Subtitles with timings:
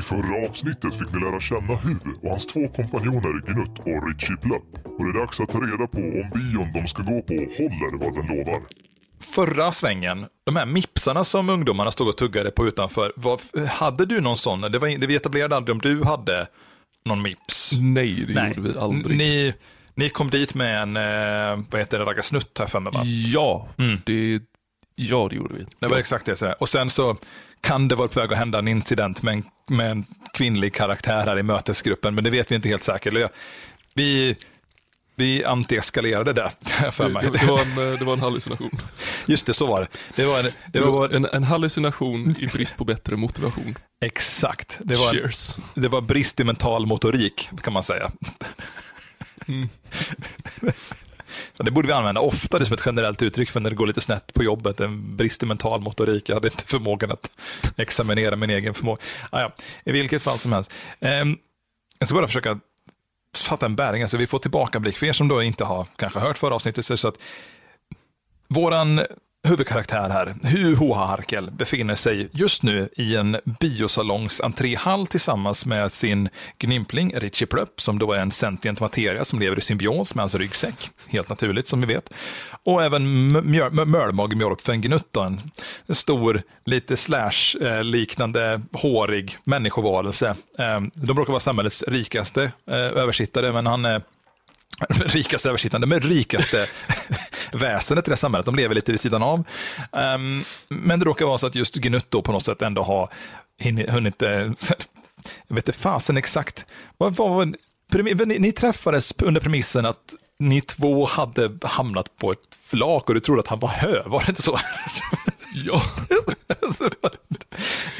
[0.00, 4.36] I förra avsnittet fick ni lära känna Hu och hans två kompanjoner Gnutt och Richie
[4.36, 4.86] Plupp.
[4.98, 7.98] Och det är dags att ta reda på om bion de ska gå på håller
[8.04, 8.62] vad den lovar.
[9.20, 14.20] Förra svängen, de här mipsarna som ungdomarna stod och tuggade på utanför, var, hade du
[14.20, 14.60] någon sån?
[14.60, 16.46] Det, var, det vi etablerade aldrig om du hade
[17.04, 17.72] någon mips.
[17.80, 19.18] Nej, det gjorde vi aldrig.
[19.18, 19.54] Ni,
[19.94, 23.02] ni kom dit med en, eh, vad heter det, raggarsnutt här för mig va?
[23.04, 23.68] Ja,
[24.04, 24.40] det,
[24.94, 25.66] ja, det gjorde vi.
[25.78, 26.00] Det var ja.
[26.00, 26.40] exakt det.
[26.40, 26.54] jag.
[26.58, 27.16] Och sen så
[27.60, 31.26] kan det vara på väg att hända en incident med en, med en kvinnlig karaktär
[31.26, 33.30] här i mötesgruppen, men det vet vi inte helt säkert.
[33.94, 34.36] Vi,
[35.16, 36.50] vi antieskalerade det,
[36.92, 37.22] för Det, mig.
[37.30, 38.70] det, det, var en, eh, det var en hallucination.
[39.26, 39.88] Just det, så var det.
[40.16, 43.78] Det var, en, det Det var, en, en hallucination i brist på bättre motivation.
[44.04, 44.78] exakt.
[44.80, 45.56] Det var, Cheers.
[45.74, 48.10] det var brist i mental motorik, kan man säga.
[49.46, 49.52] Så
[51.64, 54.34] Det borde vi använda oftare som ett generellt uttryck för när det går lite snett
[54.34, 54.80] på jobbet.
[54.80, 56.28] En brist i mental motorik.
[56.28, 57.30] Jag hade inte förmågan att
[57.76, 59.02] examinera min egen förmåga.
[59.30, 59.52] Ah, ja.
[59.84, 60.72] I vilket fall som helst.
[61.00, 61.36] Ehm,
[61.98, 62.60] jag ska bara försöka
[63.36, 64.02] fatta en bäring.
[64.02, 67.00] Alltså, vi får tillbakablick för er som då inte har kanske hört förra avsnittet.
[67.00, 67.18] Så att
[68.48, 69.00] våran
[69.48, 75.92] huvudkaraktär här, Hu Hoa Harkel, befinner sig just nu i en biosalongs entréhall tillsammans med
[75.92, 80.22] sin gnympling Richie Plupp, som då är en sentient materia som lever i symbios med
[80.22, 82.12] hans ryggsäck, helt naturligt som vi vet.
[82.64, 83.32] Och även
[83.90, 85.40] Mölmag Mjölkfen Gnutt, en
[85.94, 90.36] stor, lite slash-liknande, eh, hårig människovarelse.
[90.58, 94.02] Eh, de brukar vara samhällets rikaste eh, översittare, men han är
[94.88, 96.66] rikaste översittande, men rikaste
[97.52, 98.46] väsendet i det här samhället.
[98.46, 99.44] De lever lite vid sidan av.
[99.92, 103.08] Um, men det råkar vara så att just Gnutt då på något sätt ändå har
[103.88, 104.30] hunnit, eh,
[105.48, 106.66] jag vet inte fasen exakt,
[106.98, 107.14] vad
[107.92, 113.14] premi- ni, ni träffades under premissen att ni två hade hamnat på ett flak och
[113.14, 114.58] du trodde att han var hö, var det inte så?
[115.54, 115.82] Ja,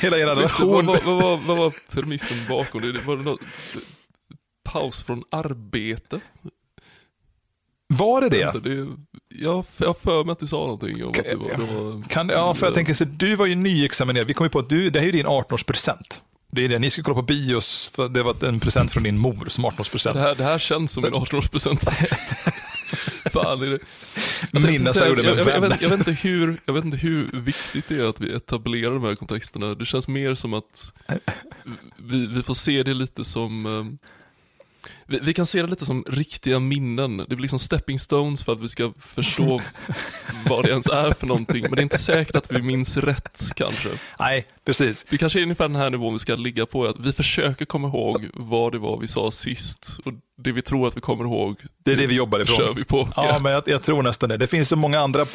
[0.00, 0.87] Hela er vad, relation.
[0.87, 3.00] vad, vad, var- vad var premissen bakom det?
[3.00, 3.41] Var det något,
[4.65, 6.20] paus från arbete?
[7.93, 8.61] Var det det?
[8.65, 8.87] Det
[9.29, 11.49] jag har för mig att du sa någonting om att det var...
[11.49, 14.27] Det var Kan, ja, för jag tänker så du var ju nyexaminerad.
[14.27, 16.23] Vi kom ju på att du, det här är ju din 18-årspresent.
[16.53, 19.19] Det är det, ni ska kolla på bios, för det var en present från din
[19.19, 20.12] mor som 18-årspresent.
[20.12, 22.25] det, här, det här känns som en 18-årspresent faktiskt.
[23.33, 23.79] Fan, är det...
[24.53, 26.97] Jag Minnas jag gjorde med jag, jag, vet, jag, vet inte hur, jag vet inte
[26.97, 29.75] hur viktigt det är att vi etablerar de här kontexterna.
[29.75, 30.93] Det känns mer som att
[31.97, 34.09] vi, vi får se det lite som eh,
[35.10, 37.16] vi, vi kan se det lite som riktiga minnen.
[37.16, 39.62] Det blir liksom stepping stones för att vi ska förstå
[40.48, 41.62] vad det ens är för någonting.
[41.62, 43.88] Men det är inte säkert att vi minns rätt kanske.
[44.19, 45.06] Nej, precis.
[45.10, 46.84] Vi kanske är ungefär den här nivån vi ska ligga på.
[46.84, 49.99] Att vi försöker komma ihåg vad det var vi sa sist.
[50.04, 50.12] Och
[50.43, 52.56] det vi tror att vi kommer ihåg, Det är det vi jobbar ifrån.
[52.56, 53.09] kör vi på.
[53.17, 54.37] Ja, men jag, jag tror nästan det.
[54.37, 55.27] Det finns så många andra,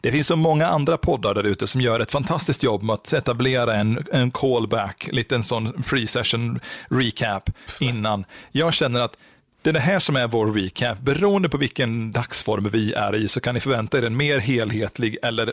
[0.00, 3.12] det finns så många andra poddar där ute som gör ett fantastiskt jobb med att
[3.12, 6.60] etablera en, en callback, lite en sån free session
[6.90, 7.50] recap
[7.80, 8.24] innan.
[8.52, 9.16] Jag känner att
[9.62, 10.98] det är det här som är vår recap.
[11.00, 15.16] Beroende på vilken dagsform vi är i så kan ni förvänta er en mer helhetlig
[15.22, 15.52] eller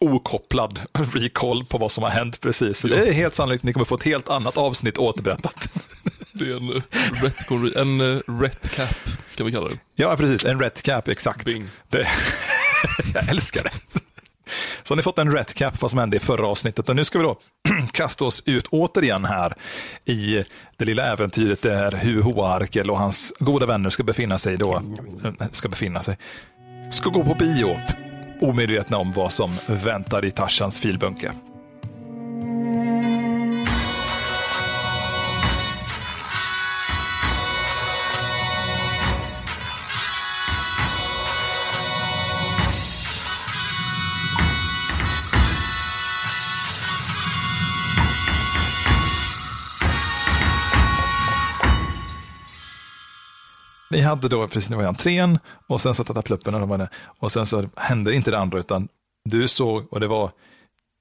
[0.00, 0.80] okopplad
[1.12, 2.78] recall på vad som har hänt precis.
[2.78, 5.70] Så det är helt sannolikt att ni kommer få ett helt annat avsnitt återberättat.
[6.34, 6.82] Det är en uh,
[7.22, 8.96] retcon, en uh, retcap
[9.34, 9.78] kan vi kalla det.
[9.94, 10.44] Ja, precis.
[10.44, 11.44] En rätt cap, exakt.
[11.44, 11.68] Bing.
[11.88, 12.06] Det,
[13.14, 14.00] jag älskar det.
[14.82, 16.88] Så har ni fått en rätt cap vad som hände i förra avsnittet.
[16.88, 17.38] Och nu ska vi då
[17.92, 19.54] kasta oss ut återigen här
[20.04, 20.44] i
[20.76, 24.82] det lilla äventyret där Hu Hoarkel och hans goda vänner ska befinna sig då.
[25.50, 26.18] Ska befinna sig.
[26.90, 27.78] Ska gå på bio.
[28.40, 31.32] Omedvetna om vad som väntar i Tarzans filbunke.
[53.94, 55.38] Ni hade då, precis nu var i entrén
[55.68, 56.86] och sen så tattade pluppen och de.
[57.18, 58.88] Och sen så hände inte det andra utan
[59.24, 60.30] du såg och det var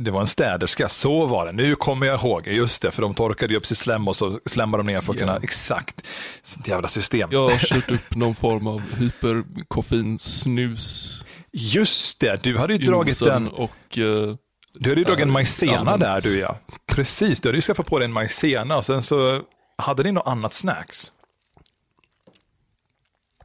[0.04, 1.52] det var en städerska, så var det.
[1.52, 4.40] Nu kommer jag ihåg, just det, för de torkade ju upp sitt slem och så
[4.46, 6.08] slämmade de ner för att kunna, exakt,
[6.42, 7.30] sånt jävla system.
[7.32, 13.36] Jag har kört upp någon form av hyperkoffeinsnus Just det, du hade ju dragit nosen
[13.36, 14.36] en, och uh,
[14.74, 16.60] du hade ju dragit en majsena där du ja.
[16.92, 19.42] Precis, du hade ju skaffat på dig en majsena och sen så
[19.78, 21.12] hade ni något annat snacks.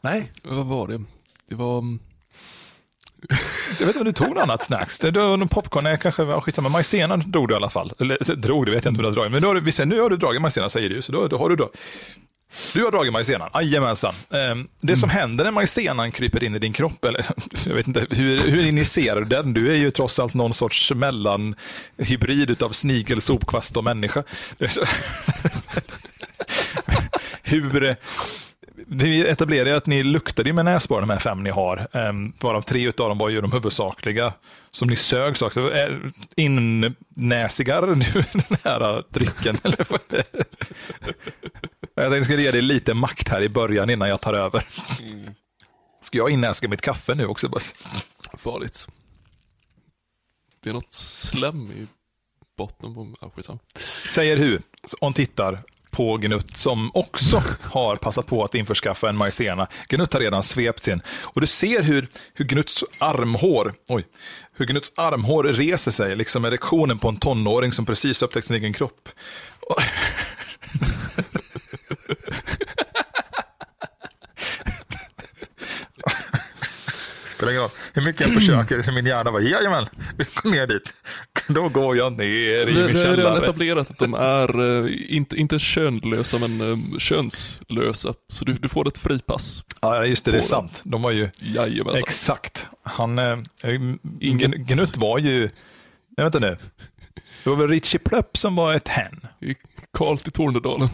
[0.00, 1.00] Nej, vad var det?
[1.48, 1.78] Det var...
[1.78, 1.98] mm,
[3.78, 4.98] jag vet inte om du tog något annat snacks.
[4.98, 7.92] Det var någon popcorn, nej kanske, ja, skitsamma, majsena drog du i alla fall.
[7.98, 9.72] Eller drog, det vet jag inte om du har dragit, men då har du, vi
[9.72, 11.70] säger, nu har du dragit majsena säger du, så då, då har du då
[12.74, 14.14] Du har dragit majsenan, jajamensan.
[14.30, 17.26] Ehm, Det som händer när majsenan kryper in i din kropp, eller
[17.66, 19.52] jag vet inte, hur, hur initierar du den?
[19.54, 24.22] Du är ju trots allt någon sorts mellanhybrid av snigel, sopkvast och människa.
[27.42, 27.96] Hur...
[28.90, 31.86] Vi etablerade att ni luktade med näsborrar, de här fem ni har.
[31.92, 34.34] Um, varav tre av dem var ju de huvudsakliga
[34.70, 35.36] som ni sög.
[35.36, 35.72] Så också.
[35.72, 35.96] Eh,
[36.36, 39.58] Innäsigar nu den här drycken?
[39.62, 39.86] Eller?
[41.94, 44.66] jag tänkte skulle ge dig lite makt här i början innan jag tar över.
[46.00, 47.50] Ska jag innäska mitt kaffe nu också?
[48.34, 48.88] Farligt.
[50.62, 51.86] Det är något slem i
[52.56, 53.14] botten på...
[54.08, 54.58] Säger Hu,
[55.00, 55.62] hon tittar
[55.98, 59.66] på Gnutt som också har passat på att införskaffa en majsena.
[59.88, 61.00] Gnutt har redan svept sin.
[61.22, 64.06] Och du ser hur, hur Gnutts armhår, oj,
[64.56, 68.72] hur Gnutts armhår reser sig, liksom erektionen på en tonåring som precis upptäckt sin egen
[68.72, 69.08] kropp.
[69.60, 69.82] Och-
[77.38, 79.86] Spelar ingen roll hur mycket jag försöker, hur min hjärna bara, jajamän,
[80.18, 80.94] vi går ner dit.
[81.48, 83.42] Då går jag ner i min vi har redan källare.
[83.44, 88.14] etablerat att de är eh, inte, inte könlösa men eh, könslösa.
[88.28, 89.64] Så du, du får ett fripass.
[89.80, 90.80] Ja, just det, det är sant.
[90.84, 92.02] De var ju, Jajamensan.
[92.08, 92.66] exakt.
[92.82, 93.38] Han, eh,
[94.20, 95.50] Inget- Gn- Gnutt var ju, nej
[96.16, 96.56] vänta nu.
[97.44, 99.20] Det var väl Richie Plöpp som var ett hen.
[99.92, 100.88] Karl till Tornedalen.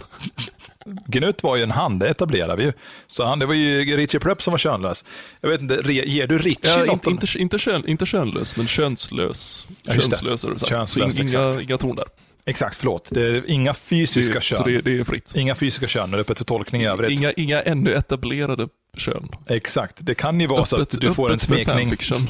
[1.06, 2.72] Gnutt var ju en han, det etablerade vi ju.
[3.06, 5.04] Så han, det var ju Richie Plöpp som var könlös.
[5.40, 7.06] Jag vet inte, re, ger du Richie Ja, något?
[7.06, 9.66] inte, inte, inte, kön, inte könlös, men könslös.
[9.82, 10.70] Ja, könslös har du sagt.
[10.70, 12.04] Könslös, så in, inga, inga torn där.
[12.46, 13.10] Exakt, förlåt.
[13.12, 14.58] Det är inga fysiska Det, kön.
[14.58, 15.34] så det, det är fritt.
[15.34, 17.20] Inga fysiska kön, är öppet för tolkning i övrigt.
[17.20, 19.28] Inga, inga ännu etablerade kön.
[19.46, 21.96] Exakt, det kan ju vara så att du får en öppet för smekning.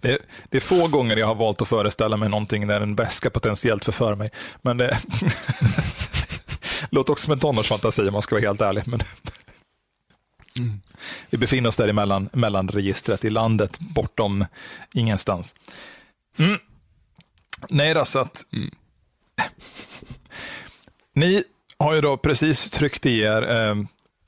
[0.00, 0.18] Det,
[0.50, 3.84] det är få gånger jag har valt att föreställa mig någonting där en väska potentiellt
[3.84, 4.28] förför mig.
[4.62, 4.98] Men det
[6.94, 8.82] låter också som en tonårsfantasi om man ska vara helt ärlig.
[8.86, 9.00] Men
[11.30, 14.44] Vi befinner oss där emellan, mellan registret i landet, bortom
[14.92, 15.54] ingenstans.
[16.38, 16.58] Mm.
[17.68, 18.44] Nej, då, så att
[21.14, 21.44] Ni
[21.78, 23.74] har ju då precis tryckt i er eh,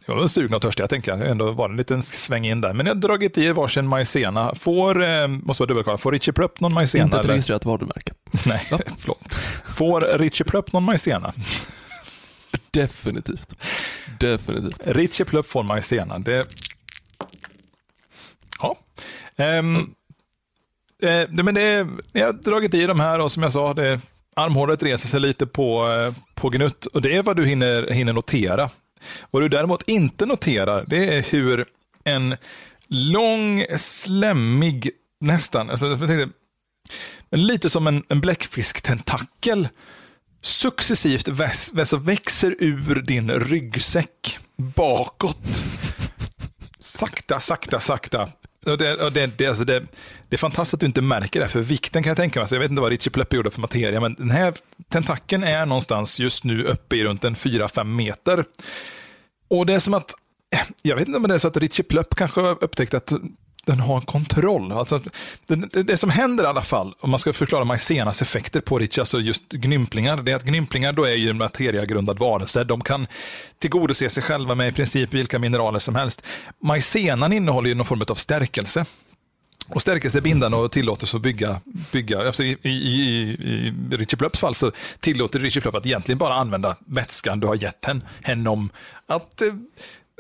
[0.08, 1.30] jag var sugna och törstiga, tänker jag.
[1.30, 2.72] Ändå var det en liten sväng in där.
[2.72, 4.54] Men ni har dragit i er varsin majsena.
[4.54, 7.04] Får, eh, måste vara dubbelkolla, får Richie Plupp någon majsena?
[7.04, 8.12] Inte ett registrerat varumärke.
[8.46, 8.66] Nej,
[8.98, 9.34] förlåt.
[9.68, 11.32] Får Richie Plupp någon majsena?
[12.81, 13.55] Definitivt.
[14.20, 14.81] Definitivt.
[14.87, 16.19] Richie Plupp får majsena.
[16.19, 16.46] Det...
[18.61, 18.78] Ja.
[19.37, 19.76] Ehm,
[21.02, 24.00] eh, det- men det, ni har dragit i de här och som jag sa, det,
[24.37, 28.12] armhålet reser sig lite på, eh, på Gnutt och det är vad du hinner, hinner
[28.12, 28.70] notera.
[29.31, 31.64] Vad du däremot inte noterar, det är hur
[32.05, 32.37] en
[32.88, 34.90] lång, slemmig,
[35.20, 36.28] nästan, alltså, jag tänkte,
[37.31, 39.69] lite som en, en bläckfisktentakel
[40.46, 45.62] successivt väx, växer ur din ryggsäck bakåt.
[46.81, 48.28] Sakta, sakta, sakta.
[48.66, 49.81] Och det, och det, det, alltså det,
[50.28, 52.48] det är fantastiskt att du inte märker det, för vikten kan jag tänka mig.
[52.48, 54.54] Så jag vet inte vad Richie Pleppe gjorde för materia, men den här
[54.88, 58.44] tentakeln är någonstans just nu uppe i runt en 4-5 meter.
[59.49, 60.14] Och det är som att,
[60.82, 63.12] jag vet inte om det är så att Richie Plupp kanske har upptäckt att
[63.66, 64.72] den har kontroll.
[64.72, 65.00] Alltså,
[65.46, 68.98] det, det, som händer i alla fall, om man ska förklara maizenas effekter på Rich,
[68.98, 72.64] alltså just gnymplingar, det är att gnymplingar då är ju en materiagrundad varelse.
[72.64, 73.06] De kan
[73.58, 76.22] tillgodose sig själva med i princip vilka mineraler som helst.
[76.62, 78.84] Maizenan innehåller ju någon form av stärkelse.
[79.68, 81.60] Och stärkelse är bindande och tillåter att bygga,
[81.92, 83.30] bygga alltså i, i, i,
[83.90, 87.54] i Richie Plöpps fall så tillåter Richie Plöpp att egentligen bara använda vätskan du har
[87.54, 88.70] gett henne hen om
[89.06, 89.54] att eh,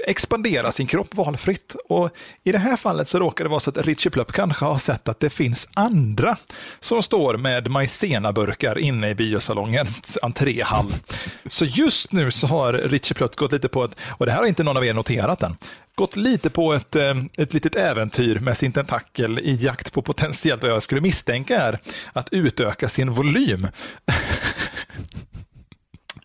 [0.04, 1.76] expandera sin kropp valfritt.
[1.88, 2.10] Och
[2.44, 5.08] I det här fallet så råkar det vara så att Richie Plupp kanske har sett
[5.08, 6.36] att det finns andra
[6.80, 10.92] som står med majsenaburkar inne i biosalongens entréhall.
[11.46, 14.46] Så just nu så har Richie Plupp gått lite på ett, och det här har
[14.46, 15.56] inte någon av er noterat än,
[15.94, 20.62] gått lite på ett, eh, ett litet äventyr med sin tentakel i jakt på potentiellt
[20.62, 21.78] vad jag skulle misstänka är
[22.12, 23.68] att utöka sin volym.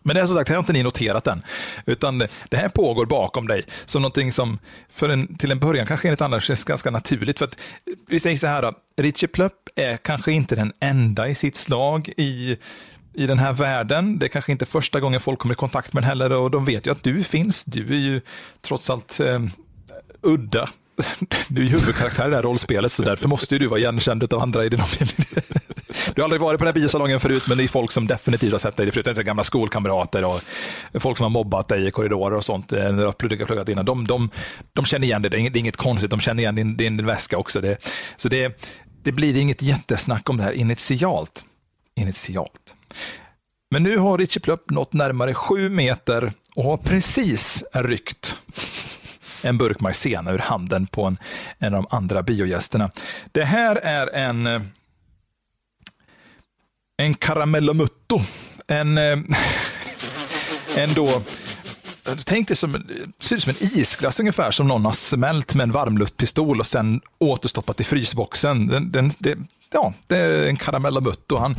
[0.02, 1.42] Men det är som sagt, det har inte ni noterat än.
[1.86, 2.18] Utan
[2.48, 6.20] det här pågår bakom dig som någonting som för en, till en början kanske enligt
[6.20, 7.38] andra känns ganska naturligt.
[7.38, 7.56] För att,
[8.08, 12.12] vi säger så här, då, Richie Plöpp är kanske inte den enda i sitt slag
[12.16, 12.56] i,
[13.14, 14.18] i den här världen.
[14.18, 16.64] Det är kanske inte första gången folk kommer i kontakt med den heller och de
[16.64, 17.64] vet ju att du finns.
[17.64, 18.20] Du är ju
[18.60, 19.40] trots allt eh,
[20.22, 20.68] udda.
[21.48, 24.34] Du är ju huvudkaraktär i det här rollspelet så därför måste ju du vara igenkänd
[24.34, 25.26] av andra i din omgivning.
[26.14, 28.52] Du har aldrig varit på den här biosalongen förut men det är folk som definitivt
[28.52, 29.04] har sett dig förut.
[29.04, 30.40] Det är gamla skolkamrater och
[30.94, 32.72] folk som har mobbat dig i korridorer och sånt.
[32.72, 33.84] Eh, när du har pluggat, pluggat innan.
[33.84, 34.30] De, de,
[34.72, 35.30] de känner igen dig.
[35.30, 36.10] det är inget, det är inget konstigt.
[36.10, 37.60] De känner igen din, din väska också.
[37.60, 37.76] Det,
[38.16, 38.62] så det,
[39.02, 41.44] det blir inget jättesnack om det här initialt.
[41.96, 42.74] Initialt.
[43.70, 48.36] Men nu har Richie Plupp nått närmare sju meter och har precis ryckt
[49.42, 51.18] en burk maizena ur handen på en,
[51.58, 52.90] en av de andra biogästerna.
[53.32, 54.62] Det här är en, eh,
[57.04, 58.20] en karamellomutto.
[58.66, 59.18] En, eh,
[60.76, 61.22] en då
[62.24, 62.86] Tänk dig som,
[63.18, 67.00] ser ut som en isglass ungefär som någon har smält med en varmluftpistol och sen
[67.18, 68.66] återstoppat i frysboxen.
[68.66, 69.38] Den, den, det,
[69.72, 71.36] ja, det är en karamellomutto.
[71.36, 71.56] Han,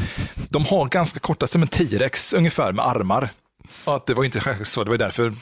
[0.50, 3.30] de har ganska korta, som en T-rex ungefär med armar.
[3.84, 5.34] Och att det var inte så, det var därför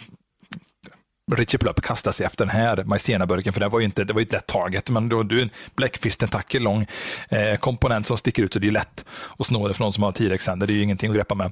[1.35, 4.19] Richie Plupp kastar sig efter den här majsenaburken, för det var ju inte, det var
[4.19, 4.89] ju ett lätt taget.
[4.89, 6.87] men då, du är en bläckfist-tentakel lång
[7.29, 9.05] eh, komponent som sticker ut, så det är lätt
[9.39, 11.51] att snå det från någon som har T-rex-händer, det är ju ingenting att greppa med.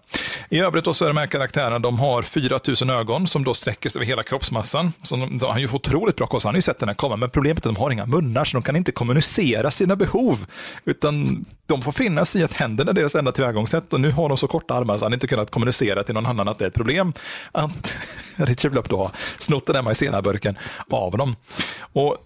[0.50, 3.89] I övrigt då så är de här karaktärerna, de har 4000 ögon som då sträcker
[3.89, 4.93] sig över hela kroppsmassan.
[5.03, 6.95] Så de, de har ju fått otroligt bra kost, han har ju sett den här
[6.95, 9.95] komma, men problemet är att de har inga munnar, så de kan inte kommunicera sina
[9.95, 10.45] behov,
[10.86, 14.29] utan de får finna sig i att händerna är deras enda tillvägagångssätt och nu har
[14.29, 16.67] de så korta armar så han inte kunnat kommunicera till någon annan att det är
[16.67, 17.13] ett problem
[17.51, 17.95] att
[18.35, 20.57] Richard Blupp då har snott den där majsenaburken
[20.89, 21.35] av dem.
[21.93, 22.17] Och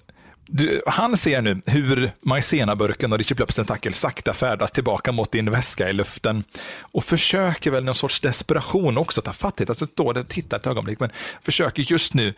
[0.45, 5.51] du, han ser nu hur majsenaburken och Richard Blupps tentakel sakta färdas tillbaka mot din
[5.51, 6.43] väska i luften
[6.79, 9.71] och försöker väl någon sorts desperation också ta fatt i det.
[9.71, 11.09] Alltså står det, tittar ett ögonblick, men
[11.41, 12.33] försöker just nu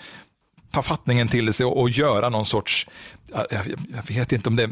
[0.76, 2.88] ta fattningen till sig och, och göra någon sorts,
[3.32, 4.70] jag, jag, vet inte om det är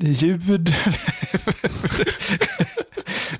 [0.00, 0.64] ljud.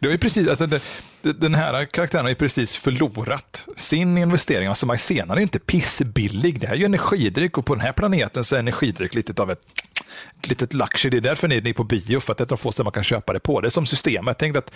[0.00, 0.83] det är precis, alltså det,
[1.23, 4.69] den här karaktären har ju precis förlorat sin investering.
[4.69, 6.61] Alltså Majsena är inte pissbillig.
[6.61, 9.50] Det här är ju energidryck och på den här planeten så är energidryck lite av
[9.50, 9.62] ett,
[10.38, 11.11] ett litet luxury.
[11.11, 12.93] Det är därför ni är på bio, för att det är de få ställen man
[12.93, 13.61] kan köpa det på.
[13.61, 14.38] Det är som systemet.
[14.38, 14.73] Tänk att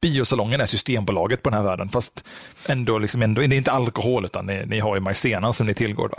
[0.00, 2.24] biosalongen är Systembolaget på den här världen, fast
[2.66, 5.74] ändå, liksom ändå det är inte alkohol, utan ni, ni har ju majsena som ni
[5.74, 6.08] tillgår.
[6.08, 6.16] Då.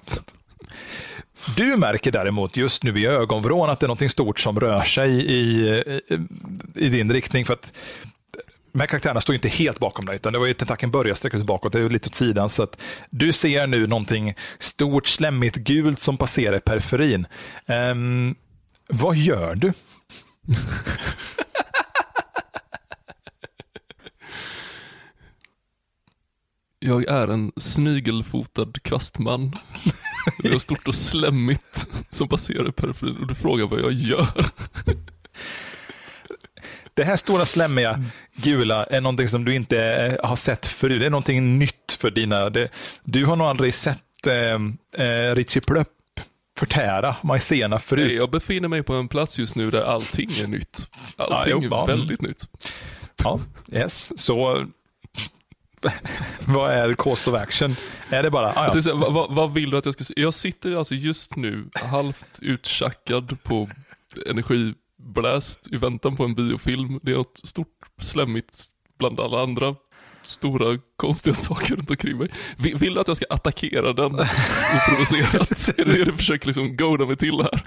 [1.57, 5.11] Du märker däremot just nu i ögonvrån att det är något stort som rör sig
[5.11, 6.01] i, i,
[6.75, 7.45] i din riktning.
[7.45, 7.73] för att
[8.75, 11.37] de här karaktärerna står inte helt bakom dig, utan det var ju tentakeln börjar sträcka
[11.37, 12.49] sig bakåt, det är lite åt sidan.
[12.49, 17.27] Så att du ser nu någonting stort, slemmigt, gult som passerar i periferin.
[17.65, 18.35] Um,
[18.89, 19.73] vad gör du?
[26.79, 29.55] Jag är en snigelfotad kvastman.
[30.37, 34.27] Det är stort och slemmigt som passerar i periferin och du frågar vad jag gör.
[36.93, 38.03] Det här stora slemmiga
[38.35, 40.99] gula är någonting som du inte eh, har sett förut.
[40.99, 42.49] Det är någonting nytt för dina...
[42.49, 42.69] Det,
[43.03, 45.87] du har nog aldrig sett eh, eh Plöpp
[46.57, 48.17] förtära majsena förut.
[48.21, 50.87] Jag befinner mig på en plats just nu där allting är nytt.
[51.17, 52.47] Allting ja, är väldigt nytt.
[53.23, 53.39] Ja,
[53.71, 54.19] yes.
[54.21, 54.65] Så
[56.45, 57.75] vad är course of action?
[58.09, 58.81] Är det bara, ah, ja.
[58.81, 60.23] säga, vad, vad, vill du att jag ska säga?
[60.23, 63.67] Jag sitter alltså just nu halvt uttjackad på
[64.25, 66.99] energibläst i väntan på en biofilm.
[67.03, 67.67] Det är något stort
[68.01, 68.65] slemmigt
[68.99, 69.75] bland alla andra
[70.23, 72.29] stora konstiga saker runt omkring mig.
[72.57, 74.11] Vill, vill du att jag ska attackera den
[74.75, 75.69] oprovocerat?
[75.77, 77.61] är det det du försöker liksom goda mig till här?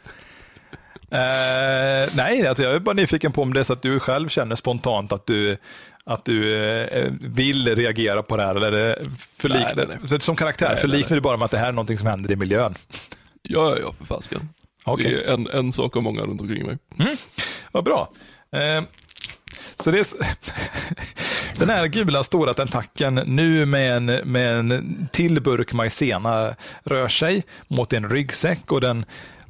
[1.13, 4.29] Uh, nej, alltså jag är bara nyfiken på om det är så att du själv
[4.29, 5.57] känner spontant att du
[6.09, 8.55] att du eh, vill reagera på det här?
[8.55, 9.03] Eller
[9.37, 10.21] förliknar, nej, nej, nej.
[10.21, 12.37] Som karaktär, nej, förliknar du bara med att det här är någonting som händer i
[12.37, 12.75] miljön?
[13.43, 14.49] Ja, ja, för fasken.
[14.87, 15.11] Okay.
[15.11, 16.79] Det är en, en sak av många runt omkring mig.
[16.99, 17.17] Mm.
[17.73, 18.13] Vad bra.
[18.53, 18.83] Eh,
[19.77, 20.07] så det är,
[21.59, 27.43] den här gula stora tentakeln nu med en, med en till burk majsena rör sig
[27.69, 29.05] mot en ryggsäck och den,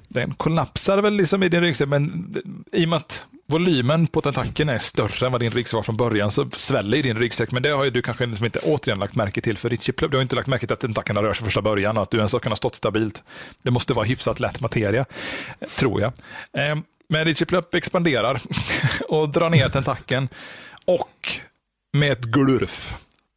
[0.09, 2.35] den kollapsar väl liksom i din ryggsäck, men
[2.73, 5.97] i och med att volymen på tentakeln är större än vad din ryggsäck var från
[5.97, 7.53] början så sväller din ryggsäck.
[7.53, 10.11] Men det har ju du kanske liksom inte återigen lagt märke till för Richie Plub.
[10.11, 12.17] Du har inte lagt märke till att tentakeln rör sig första början och att du
[12.17, 13.23] ens har kunnat stått stabilt.
[13.63, 15.05] Det måste vara hyfsat lätt materia,
[15.77, 16.13] tror jag.
[16.53, 18.41] Ehm, men Richie Plupp expanderar
[19.09, 20.29] och drar ner tentakeln
[20.85, 21.29] och
[21.93, 22.95] med ett glurf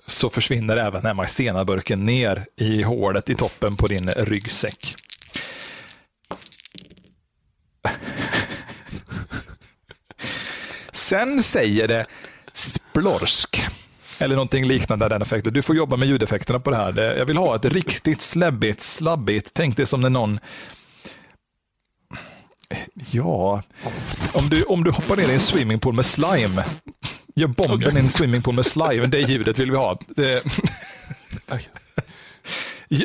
[0.07, 4.95] så försvinner även MRC-burken ner i hålet i toppen på din ryggsäck.
[11.11, 12.05] Sen säger det
[12.53, 13.67] splorsk.
[14.19, 15.53] Eller någonting liknande den effekten.
[15.53, 16.93] Du får jobba med ljudeffekterna på det här.
[17.17, 19.51] Jag vill ha ett riktigt släbbigt, slabbigt.
[19.53, 20.39] Tänk dig som när någon
[23.11, 23.63] Ja,
[24.33, 26.63] om du, om du hoppar ner i en swimmingpool med slime.
[27.35, 27.95] Gör bomben okay.
[27.95, 29.07] i en swimmingpool med slime.
[29.07, 29.99] Det ljudet vill vi ha.
[30.07, 30.43] Det...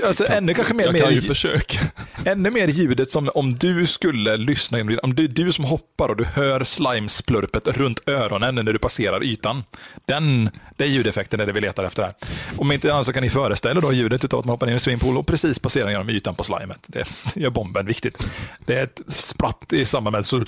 [0.05, 1.78] Alltså, ännu kanske mer, jag kan ju försöka.
[2.25, 6.16] Ännu mer ljudet som om du skulle lyssna, om det är du som hoppar och
[6.16, 9.64] du hör slimesplurpet runt öronen när du passerar ytan.
[10.05, 12.12] Den, är ljudeffekten är det vi letar efter här.
[12.57, 14.75] Om inte annat så kan ni föreställa då ljudet av att man hoppar ner i
[14.75, 16.78] en swimmingpool och precis passerar genom ytan på slimet.
[16.87, 18.26] Det gör bomben viktigt.
[18.64, 20.45] Det är ett spratt i samband med så,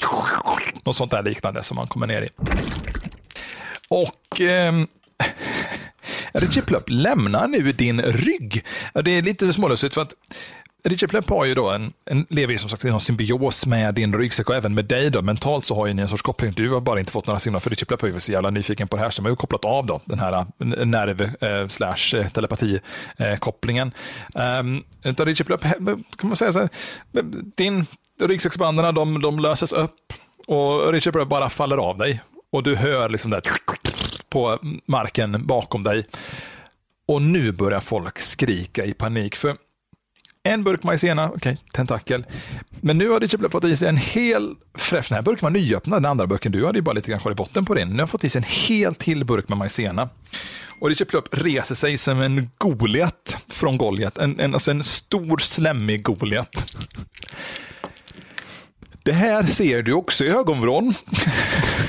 [0.84, 2.28] något sånt där liknande som man kommer ner i.
[3.88, 4.72] Och eh,
[6.32, 8.64] Richie Plupp lämnar nu din rygg.
[9.04, 10.14] Det är lite smålustigt för att
[10.84, 13.94] Richie Plepp har ju då en, en, lever ju som sagt i någon symbios med
[13.94, 15.10] din ryggsäck och även med dig.
[15.10, 15.22] Då.
[15.22, 16.52] Mentalt så har ni en sorts koppling.
[16.52, 18.88] Du har bara inte fått några signaler, för Richie Plepp är ju så jävla nyfiken
[18.88, 21.68] på det här, så man har ju kopplat av då, den här eh, nerv eh,
[21.68, 23.92] slash eh, telepati-kopplingen.
[24.34, 25.62] Eh, um, Richard Plepp,
[26.16, 26.68] kan man säga så här,
[27.56, 27.86] din
[28.20, 30.12] ryggsäcksbanden de, de löses upp
[30.46, 32.20] och Richie Plepp bara faller av dig.
[32.52, 33.97] Och du hör liksom det här
[34.30, 36.06] på marken bakom dig.
[37.08, 39.36] Och nu börjar folk skrika i panik.
[39.36, 39.56] För
[40.42, 42.24] en burk majsena, okej, okay, tentakel.
[42.80, 46.02] Men nu har Richard fått i sig en hel fräsch, den här burken var nyöppnad,
[46.02, 47.88] den andra burken, du hade ju bara lite grann i botten på din.
[47.88, 50.08] Nu har fått i sig en hel till burk med majsena.
[50.80, 55.38] Och Richard Plupp reser sig som en Goliat från Goliat, en, en, alltså en stor
[55.38, 56.76] slemmig Goliat.
[59.02, 60.94] Det här ser du också i ögonvrån.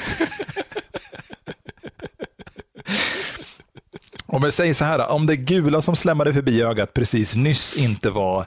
[4.32, 8.10] Om vi säger så här, om det gula som slämmade förbi ögat precis nyss inte
[8.10, 8.46] var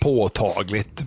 [0.00, 1.04] påtagligt,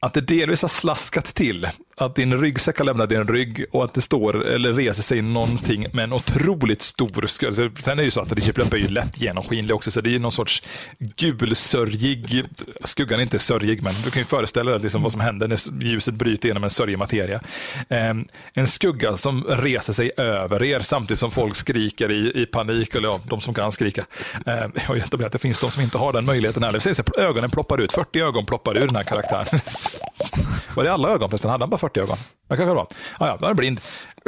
[0.00, 1.68] att det delvis har slaskat till.
[1.96, 5.86] Att din ryggsäck har lämnat din rygg och att det står eller reser sig någonting
[5.92, 7.54] med en otroligt stor skugga.
[7.54, 10.18] Sen är det ju så att Richard är ju lätt genomskinlig också, så det är
[10.18, 10.62] någon sorts
[10.98, 12.44] gulsörjig,
[12.84, 15.84] skuggan är inte sörjig, men du kan ju föreställa dig liksom vad som händer när
[15.84, 17.40] ljuset bryter genom en sörjig materia.
[17.88, 22.94] Ehm, en skugga som reser sig över er samtidigt som folk skriker i, i panik,
[22.94, 24.04] eller ja, de som kan skrika.
[24.46, 27.20] Ehm, jag har ju etablerat det finns de som inte har den möjligheten heller.
[27.20, 29.60] Ögonen ploppar ut, 40 ögon ploppar ur den här karaktären.
[30.74, 31.50] Var det alla ögon förresten?
[31.50, 32.18] Hade han bara 40 ögon?
[32.48, 32.86] Jag kanske var.
[33.18, 33.80] Ah, ja, då är han blind.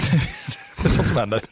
[0.76, 1.42] det är sånt som händer.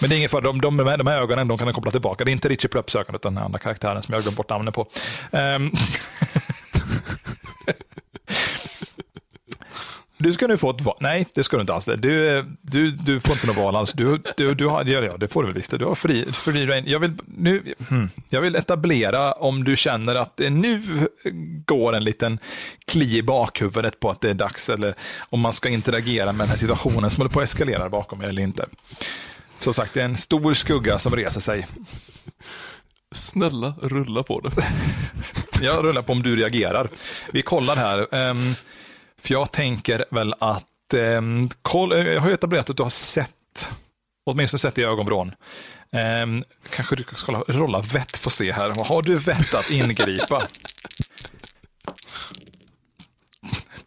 [0.00, 2.24] Men det är ingen fara, de, de, de här ögonen de kan koppla tillbaka.
[2.24, 4.50] Det är inte Richie Plöps ögon, utan den andra karaktären som jag har glömt bort
[4.50, 4.88] namnet på.
[5.30, 5.72] Um,
[10.18, 10.96] Du ska nu få ett val.
[11.00, 11.84] Nej, det ska du inte alls.
[11.84, 13.92] Du, du, du får inte något val alls.
[13.92, 15.70] Du, du, du har, ja, det får du väl visst.
[15.70, 20.36] Du har fri, fri jag, vill, nu, hmm, jag vill etablera om du känner att
[20.36, 20.82] det nu
[21.64, 22.38] går en liten
[22.86, 24.94] kli i bakhuvudet på att det är dags, eller
[25.30, 28.28] om man ska interagera med den här situationen som håller på att eskalera bakom er
[28.28, 28.66] eller inte.
[29.58, 31.66] Som sagt, det är en stor skugga som reser sig.
[33.12, 34.50] Snälla, rulla på det.
[35.64, 36.90] jag rullar på om du reagerar.
[37.32, 38.30] Vi kollar här.
[38.30, 38.54] Um,
[39.20, 41.22] för jag tänker väl att, eh,
[41.62, 43.68] koll, jag har ju etablerat att du har sett,
[44.26, 45.32] åtminstone sett i ögonvrån.
[45.92, 48.84] Eh, kanske du ska rolla vett för se här.
[48.84, 50.42] Har du vett att ingripa?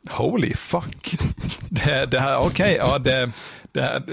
[0.09, 1.15] Holy fuck.
[1.69, 3.31] Det, det här, okej, okay, ja det,
[3.71, 4.03] det här,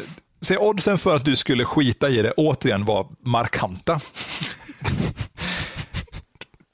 [0.40, 4.00] Se, oddsen för att du skulle skita i det återigen var markanta.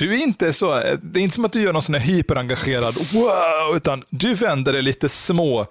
[0.04, 2.94] Du är inte så, det är inte som att du gör någon sån här hyperengagerad
[3.12, 5.66] wow, utan du vänder dig lite små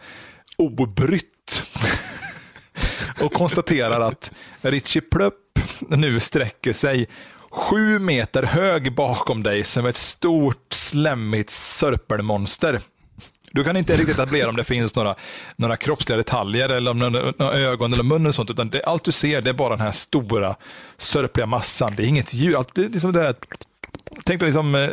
[0.58, 1.64] obrytt
[3.20, 7.08] och konstaterar att Richie Plupp nu sträcker sig
[7.52, 12.82] sju meter hög bakom dig som ett stort slemmigt sörpelmonster.
[13.52, 15.16] Du kan inte riktigt etablera om det finns några,
[15.56, 19.04] några kroppsliga detaljer eller om några, några ögon eller mun och sånt, utan det, allt
[19.04, 20.56] du ser det är bara den här stora
[20.98, 21.94] sörpliga massan.
[21.98, 23.36] Det är inget ljud, det är liksom det här
[24.26, 24.90] Tänk dig liksom, eh,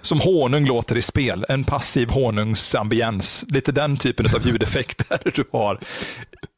[0.00, 1.46] som honung låter i spel.
[1.48, 3.44] En passiv honungsambiens.
[3.48, 5.78] Lite den typen av ljudeffekter du har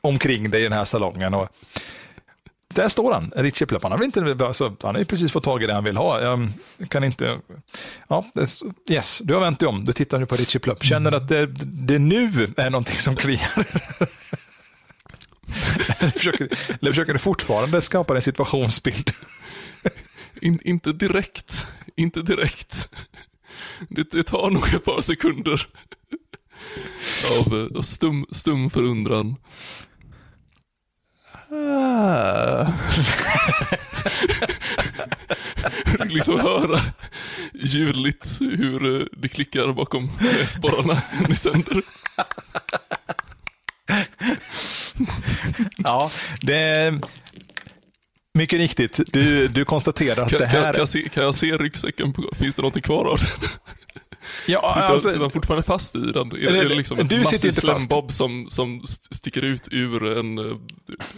[0.01, 1.35] omkring dig i den här salongen.
[1.35, 1.49] Och
[2.75, 3.83] där står han, Richie Plupp.
[3.83, 6.21] Han, har inte, alltså, han har ju precis fått tag i det han vill ha.
[6.21, 6.51] Jag
[6.89, 7.39] kan inte...
[8.09, 8.25] Ja,
[8.91, 9.85] yes, du har vänt dig om.
[9.85, 10.85] Du tittar nu på Richie Plupp.
[10.85, 13.51] Känner att det, det nu är någonting som kliar.
[15.99, 16.49] eller, försöker,
[16.81, 19.11] eller försöker du fortfarande skapa en situationsbild?
[20.43, 22.89] In, inte direkt, inte direkt.
[23.89, 25.67] Det, det tar nog ett par sekunder
[27.31, 29.37] av, av stum, stum förundran.
[31.51, 32.67] Ah.
[36.05, 36.81] Liksom höra
[37.55, 41.83] ljudligt hur eh, det klickar bakom näsborrarna ni sänder.
[45.79, 46.95] ja, det,
[48.35, 49.01] mycket riktigt.
[49.13, 50.73] Du, du konstaterar att kan, det här...
[50.73, 52.13] Kan, jag se, kan jag se ryggsäcken?
[52.13, 53.49] På, finns det någonting kvar av den?
[54.47, 56.33] Ja, sitter, alltså, sitter man fortfarande fast i den?
[56.33, 58.15] Är, är det liksom en inte fast.
[58.17, 60.57] som, som sticker ut ur en uh,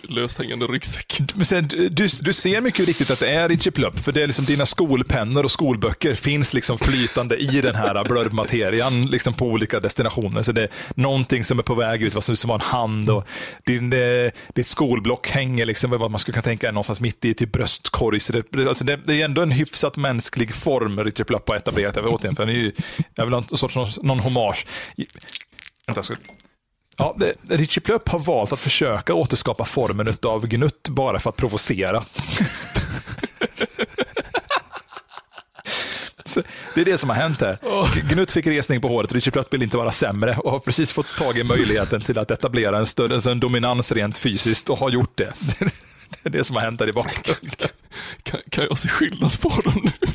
[0.02, 1.20] löst hängande ryggsäck?
[1.34, 4.44] Du, du, du, ser mycket riktigt att det är Richie Plupp, för det är liksom
[4.44, 10.42] dina skolpennor och skolböcker finns liksom flytande i den här blurb-materian liksom på olika destinationer.
[10.42, 13.26] Så det är någonting som är på väg ut, vad som var en hand och
[13.64, 17.34] din, det, ditt skolblock hänger liksom, vad man skulle kunna tänka är någonstans mitt i
[17.34, 18.20] till bröstkorg.
[18.20, 21.96] Så det, alltså det, det är ändå en hyfsat mänsklig form Richie Plupp har etablerat.
[21.96, 22.72] Återigen, för han är ju
[23.14, 24.66] jag vill ha en sorts, någon hommage.
[25.86, 26.14] Vänta, jag ska
[26.96, 31.36] Ja, det, Richie Plupp har valt att försöka återskapa formen av Gnutt bara för att
[31.36, 32.04] provocera.
[36.74, 37.58] Det är det som har hänt här.
[38.08, 41.16] Gnutt fick resning på håret, Richie Plupp vill inte vara sämre och har precis fått
[41.16, 44.90] tag i möjligheten till att etablera en större alltså en dominans rent fysiskt och har
[44.90, 45.32] gjort det.
[46.22, 47.68] Det är det som har hänt där i bakgrunden.
[48.22, 50.08] Kan, kan jag se skillnad på dem nu?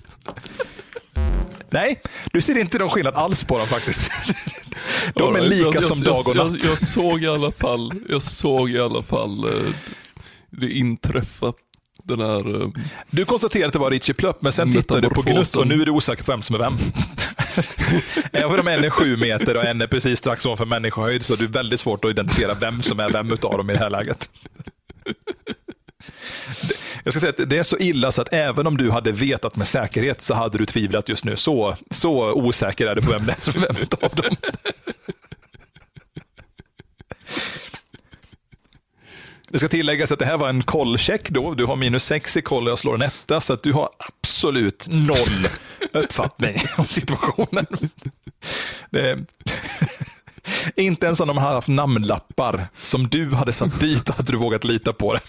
[1.71, 2.01] Nej,
[2.31, 4.11] du ser inte någon skillnad alls på dem faktiskt.
[5.13, 6.63] De är lika jag, som jag, dag och jag, natt.
[6.63, 9.51] jag, jag såg i alla fall, jag såg i alla fall eh,
[10.49, 11.53] det inträffa
[12.03, 12.69] den här, eh,
[13.09, 15.81] Du konstaterade att det var Richie Plupp, men sen tittade du på Gnutt och nu
[15.81, 16.77] är du osäker på vem som är vem.
[18.31, 21.37] Även om en är sju meter och en är precis strax ovanför människohöjd så är
[21.37, 24.29] det väldigt svårt att identifiera vem som är vem utav dem i det här läget.
[27.03, 29.55] Jag ska säga att det är så illa så att även om du hade vetat
[29.55, 31.35] med säkerhet så hade du tvivlat just nu.
[31.35, 34.35] Så, så osäker är du på vem det är som är vem utav dem.
[39.51, 41.53] Det ska tilläggas att det här var en kollcheck då.
[41.53, 43.89] Du har minus sex i koll och jag slår en etta, så att du har
[43.97, 45.47] absolut noll
[45.93, 47.65] uppfattning om situationen.
[48.89, 49.19] Det,
[50.75, 54.63] inte ens om de hade haft namnlappar som du hade satt dit hade du vågat
[54.63, 55.21] lita på det.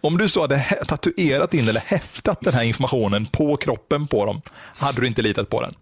[0.00, 4.42] Om du så hade tatuerat in eller häftat den här informationen på kroppen på dem,
[4.54, 5.74] hade du inte litat på den.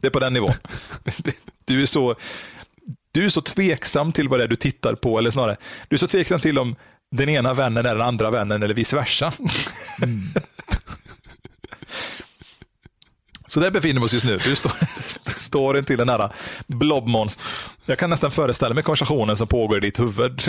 [0.00, 0.54] Det är på den nivån.
[1.64, 2.16] Du är så,
[3.12, 5.56] du är så tveksam till vad det är du tittar på, eller snarare,
[5.88, 6.76] du är så tveksam till om
[7.10, 9.32] den ena vännen är den andra vännen eller vice versa.
[13.46, 14.38] Så där befinner vi oss just nu.
[14.38, 14.72] Du står,
[15.26, 16.32] står in till den här
[16.66, 17.38] blobmons.
[17.86, 20.42] Jag kan nästan föreställa mig konversationen som pågår i ditt huvud.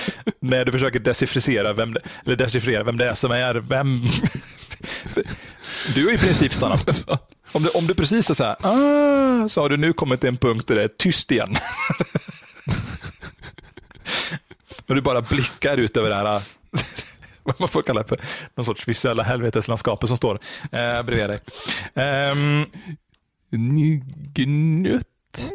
[0.40, 4.02] När du försöker dechiffrera vem, det- eller dechiffrera vem det är som är vem.
[5.94, 7.04] Du har i princip stannat.
[7.52, 10.28] Om du, om du precis är så här, ah, så har du nu kommit till
[10.28, 11.56] en punkt där det är tyst igen.
[14.88, 16.42] Och du bara blickar ut över det här,
[17.42, 18.20] vad man får kalla det för,
[18.54, 20.38] någon sorts visuella helveteslandskapet som står
[20.72, 21.40] eh, bredvid dig.
[23.50, 24.02] Ni
[24.34, 25.50] Gnutt,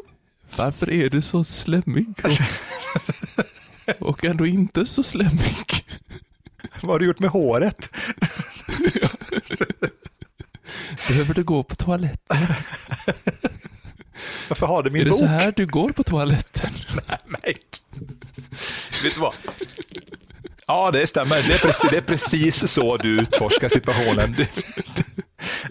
[0.56, 2.08] varför är du så slemmig?
[2.24, 2.32] Och,
[4.00, 5.86] och ändå inte så slemmig.
[6.82, 7.90] vad har du gjort med håret?
[11.08, 12.38] Behöver du gå på toaletten?
[14.48, 15.20] Varför har du min Är det bok?
[15.20, 16.70] så här du går på toaletten?
[17.44, 17.58] Nej.
[19.04, 19.34] Vet du vad?
[20.68, 21.48] Ja, det stämmer.
[21.48, 24.36] Det är precis, det är precis så du utforskar situationen.
[24.38, 24.46] Du,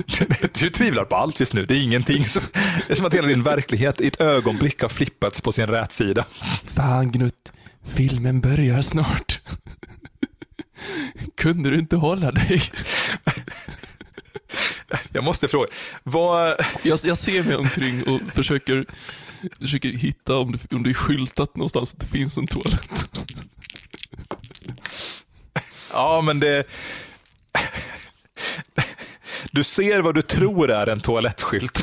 [0.06, 0.26] du,
[0.60, 1.66] du tvivlar på allt just nu.
[1.66, 2.42] Det är ingenting som...
[2.86, 6.24] Det är som att hela din verklighet i ett ögonblick har flippats på sin rätsida.
[6.64, 7.52] Fan Gnutt,
[7.86, 9.40] filmen börjar snart.
[11.36, 12.62] Kunde du inte hålla dig?
[15.12, 15.66] Jag måste fråga,
[16.02, 16.54] vad...
[16.82, 18.86] Jag, jag ser mig omkring och försöker,
[19.60, 23.08] försöker hitta om det, om det är skyltat någonstans att det finns en toalett.
[25.92, 26.64] Ja, men det...
[29.52, 31.82] Du ser vad du tror är en toalettskylt.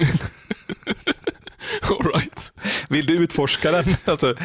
[1.89, 2.53] All right.
[2.89, 3.85] Vill du utforska den?
[4.05, 4.35] Alltså,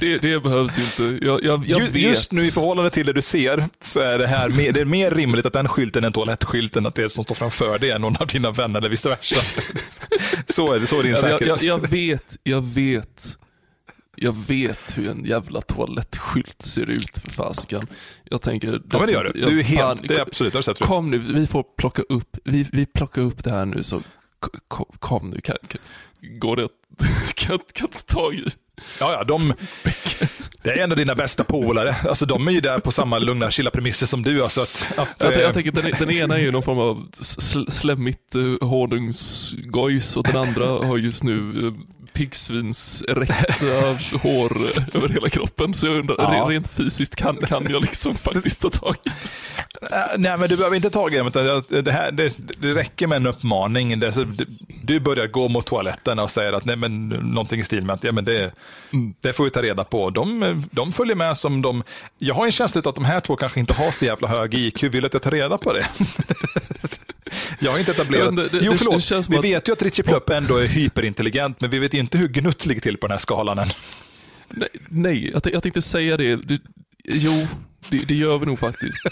[0.00, 1.26] det, det behövs inte.
[1.26, 2.02] Jag, jag, jag ju- vet.
[2.02, 4.84] just nu i förhållande till det du ser så är det här mer, det är
[4.84, 7.90] mer rimligt att den skylten är en toalettskylt än att det som står framför dig
[7.90, 9.36] är någon av dina vänner eller vice versa.
[10.46, 13.36] Så är det, så är din jag, jag, jag, jag vet, jag vet.
[14.18, 17.86] Jag vet hur en jävla toalettskylt ser ut för fasiken.
[18.24, 18.68] Jag tänker...
[18.90, 19.42] Ja, men det gör du.
[19.42, 20.78] Du är helt, fan, det är absolut, det har sett.
[20.78, 24.02] Kom nu, vi får plocka upp, vi, vi plockar upp det här nu så
[24.98, 25.80] kom nu, kan, kan,
[26.20, 26.68] går det
[27.34, 28.44] kan, kan ta tag i?
[29.00, 29.52] Ja, ja, de,
[30.62, 31.96] det är en av dina bästa polare.
[32.08, 34.42] Alltså, de är ju där på samma lugna, chilla premisser som du.
[34.42, 37.08] Alltså att, att, Jag, eh, jag tänker den, den ena är ju någon form av
[37.12, 41.74] sl, slemmigt uh, honungsgojs och den andra har just nu uh,
[42.16, 43.64] piggsvinsräckta
[44.22, 45.74] hår eh, över hela kroppen.
[45.74, 46.24] Så jag undrar, Ja.
[46.28, 49.08] re- rent fysiskt kan, kan jag liksom faktiskt ta tag i?
[49.92, 53.06] Äh, Nej, men du behöver inte ta tag i jag- Det, här, det, det räcker
[53.06, 54.00] med en uppmaning.
[54.00, 54.46] Det, du,
[54.82, 58.04] du börjar gå mot toaletten och säger att nej, men, någonting i stil med att
[58.04, 58.52] ja, men det,
[59.20, 60.10] det får vi ta reda på.
[60.10, 61.82] De, de följer med som de...
[62.18, 64.54] Jag har en känsla av att de här två kanske inte har så jävla hög
[64.54, 64.82] IQ.
[64.82, 65.86] Vill du att jag tar reda på det?
[67.58, 68.30] Jag har inte etablerat...
[68.30, 69.08] Inte, det- jo, det- förlåt.
[69.08, 72.18] det vi att- vet ju att Richie Plupp ändå är hyperintelligent, men vi vet inte
[72.18, 73.68] hur Gnutt ligger till på den här skalan än.
[74.50, 76.36] Nej, nej jag, jag tänkte säga det.
[76.36, 76.60] det
[77.04, 77.46] jo,
[77.88, 79.02] det, det gör vi nog faktiskt.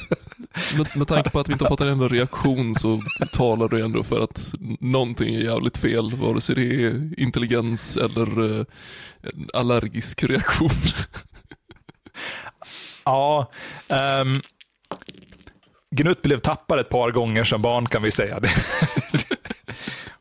[0.76, 3.84] Med, med tanke på att vi inte har fått en enda reaktion så talar det
[3.84, 8.64] ändå för att någonting är jävligt fel, vare sig det är intelligens eller eh,
[9.54, 10.70] allergisk reaktion.
[13.04, 13.50] Ja,
[13.88, 14.34] um,
[15.94, 18.40] Gnutt blev tappad ett par gånger som barn kan vi säga.
[18.40, 18.50] Det.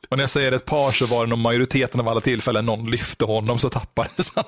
[0.09, 2.91] Och när jag säger ett par så var det nog majoriteten av alla tillfällen någon
[2.91, 4.45] lyfte honom så tappades han.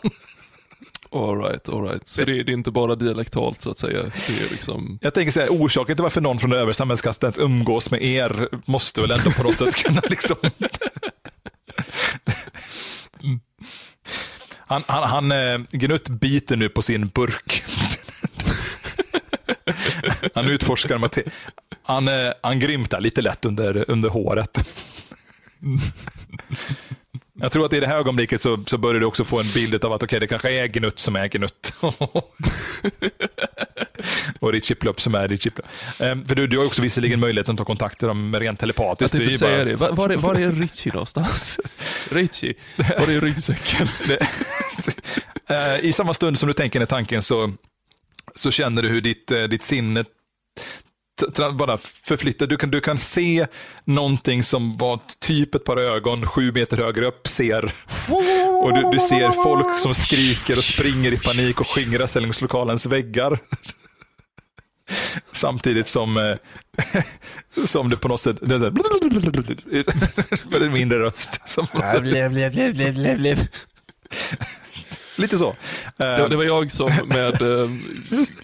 [1.12, 2.08] All right, all right.
[2.08, 4.04] Så det, det är inte bara dialektalt så att säga.
[4.04, 5.00] Det är liksom...
[5.02, 9.12] Jag tänker säga orsaken till varför någon från övre samhällskastet umgås med er måste väl
[9.12, 10.38] ändå på något sätt kunna liksom...
[14.68, 17.64] Han, han, han eh, Gnutt biter nu på sin burk.
[20.34, 21.24] Han utforskar mate-
[21.84, 22.10] han,
[22.44, 24.70] han grymtar lite lätt under, under håret.
[27.42, 29.86] Jag tror att i det här ögonblicket så, så börjar du också få en bild
[29.86, 31.74] av att okay, det kanske är Gnutt som är Gnutt.
[34.40, 35.66] och Richie Plupp som är Richie Plupp.
[36.00, 39.14] Ehm, för du, du har också visserligen möjligheten att ta kontakter med rent Jag telepatiskt.
[39.14, 39.76] Är tänkte säga bara- det.
[39.76, 41.60] Var, var, är, var är Richie någonstans?
[42.12, 43.88] Richie, var är ryggsäcken?
[44.08, 44.28] Det-
[45.48, 47.54] Eh, I samma stund som du tänker den tanken så,
[48.36, 50.06] så känner du hur ditt, eh, ditt sinne
[51.54, 52.48] bara förflyttar.
[52.48, 53.48] Du kan, du kan se
[53.86, 57.64] någonting som var typ ett par ögon sju meter högre upp ser.
[58.64, 62.42] Och du, du ser folk som skriker och springer i panik och skingrar sig längs
[62.42, 63.40] lokalens väggar.
[65.32, 66.38] Samtidigt som, eh,
[67.66, 68.72] som det på något sätt, det är så här,
[70.66, 71.50] en mindre röst.
[71.50, 71.68] Som
[75.18, 75.56] lite så.
[75.98, 77.70] Det, Eh, det var jag som med eh,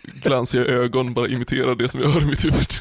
[0.04, 2.74] glansiga ögon bara imiterade det som jag hör i mitt huvud.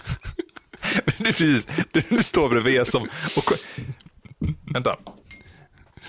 [1.19, 3.09] Precis, du, du står bredvid som...
[3.37, 3.53] Och,
[4.75, 4.97] vänta.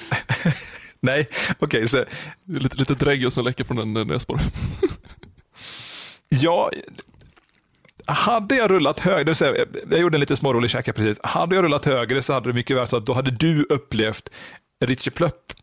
[1.00, 1.28] Nej,
[1.60, 2.08] okej, så är
[2.46, 4.42] Lite, lite dregel som läcker från en eh, näsborre.
[6.30, 6.70] jag...
[8.06, 11.20] Hade jag rullat högre, säga, jag, gjorde en lite smårolig här precis.
[11.24, 14.30] Hade jag rullat högre så hade det mycket väl så att då hade du upplevt
[14.86, 15.54] Richie Plöpp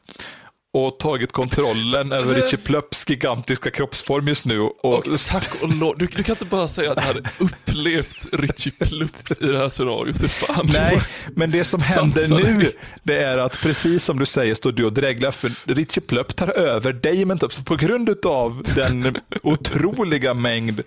[0.87, 4.61] och tagit kontrollen över Richie Plöpps gigantiska kroppsform just nu.
[4.61, 8.27] Och, Och tack och lov, du, du kan inte bara säga att jag hade upplevt
[8.33, 10.31] Richie Plupp i det här scenariot.
[10.31, 11.03] Fan, Nej,
[11.37, 12.71] men det som Satsa händer nu,
[13.03, 16.49] det är att precis som du säger står du och dreglar, för Richie Plöpp tar
[16.49, 20.83] över dig, men typ på grund av den otroliga mängd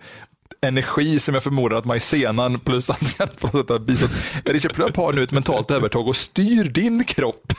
[0.62, 4.12] energi som jag förmodar att majsenan plus Andrean på något sätt har visat.
[4.45, 7.54] Richie Plöpp har nu ett mentalt övertag och styr din kropp.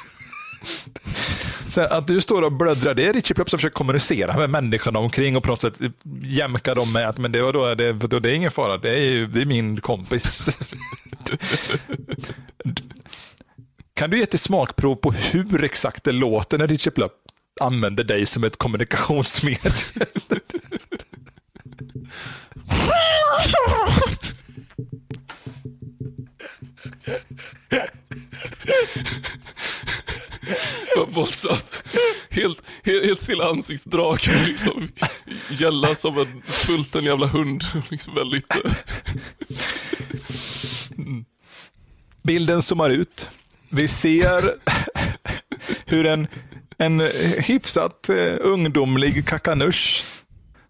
[1.73, 4.99] Så att du står och blöddrar, det är Richie Plupp som försöker kommunicera med människorna
[4.99, 5.75] omkring och på något sätt
[6.23, 8.91] jämka dem med att men det, var då, det, då, det är ingen fara, det
[8.91, 10.59] är, ju- det är min kompis.
[13.95, 17.13] Kan du ge ett smakprov på hur exakt det låter när Richie Plupp
[17.61, 19.73] använder dig som ett kommunikationsmedel?
[31.09, 31.85] Våldsamt.
[32.31, 34.89] Helt, helt, helt stilla ansiktsdrag kan liksom
[35.51, 37.65] gälla som en svulten jävla hund.
[37.89, 38.55] Liksom väldigt...
[40.99, 41.25] Mm.
[42.23, 43.29] Bilden zoomar ut.
[43.69, 44.55] Vi ser
[45.87, 46.27] hur en,
[46.79, 47.01] en
[47.39, 50.05] hyfsat eh, ungdomlig kakanusch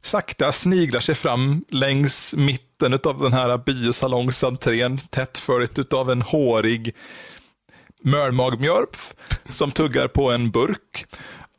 [0.03, 6.95] sakta sniglar sig fram längs mitten av den här biosalongsentrén, tätt följt av en hårig
[8.05, 9.15] mörmagmjörpf
[9.49, 11.07] som tuggar på en burk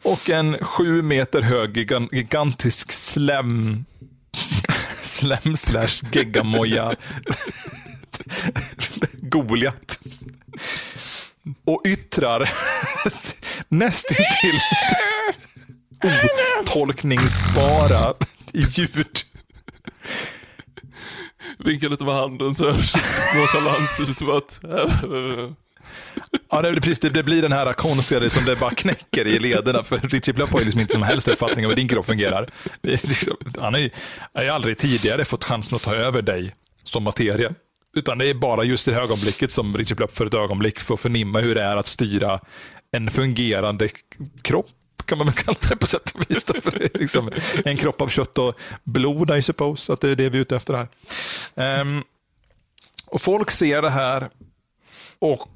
[0.04, 1.78] och en sju meter hög
[2.12, 3.86] gigantisk slem
[5.02, 6.96] slem slash geggamoja
[9.22, 10.00] Goliat.
[11.66, 12.52] Och yttrar
[13.68, 14.60] nästintill
[16.62, 18.14] otolkningsbara
[18.54, 19.18] ljud.
[21.58, 22.74] Vinkar lite med handen så här
[23.36, 24.62] nonchalant, precis som att...
[26.50, 29.84] Ja, det, precis, det, det blir den här konstiga som det bara knäcker i lederna.
[29.84, 32.50] För Richie Plupp har ju liksom inte som helst uppfattning om hur din kropp fungerar.
[32.82, 37.04] Det är liksom, han har ju aldrig tidigare fått chansen att ta över dig som
[37.04, 37.54] materia.
[37.96, 40.80] Utan det är bara just i det här ögonblicket som Richie Plupp för ett ögonblick
[40.80, 42.40] får förnimma hur det är att styra
[42.92, 43.90] en fungerande
[44.42, 44.68] kropp
[45.06, 46.46] kan man väl kalla det på sätt och vis.
[46.46, 47.32] För liksom
[47.66, 50.56] en kropp av kött och blod, I suppose, att det är det vi är ute
[50.56, 50.74] efter
[51.54, 51.82] här.
[51.82, 52.04] Um,
[53.06, 54.30] och folk ser det här
[55.20, 55.50] och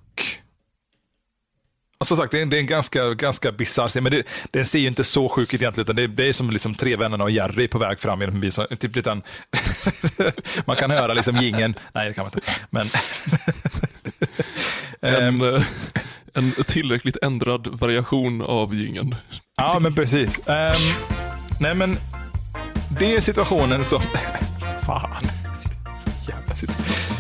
[2.00, 4.66] och som sagt, det är, det är en ganska, ganska bisarr scen, men det, det
[4.66, 7.24] ser ju inte så sjuk ut egentligen, utan det, det är som liksom tre vännerna
[7.24, 8.52] och Jerry på väg fram genom en bil.
[8.52, 9.22] Så, Typ lite
[10.66, 11.76] man kan höra liksom gingen.
[11.94, 12.52] Nej, det kan man inte.
[12.70, 12.90] Men,
[15.02, 15.64] Ehm, En, eh,
[16.34, 19.16] en tillräckligt ändrad variation av jingeln.
[19.58, 20.48] ja, men precis.
[20.48, 20.74] Ehm,
[21.60, 21.98] nej, men
[23.00, 24.02] det är situationen som...
[24.86, 25.24] Fan.
[26.28, 27.18] Jävla situation.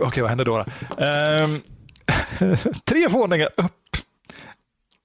[0.00, 0.64] Okej, vad händer då?
[0.64, 1.04] då?
[1.04, 1.60] Ehm,
[2.84, 3.84] tre våningar upp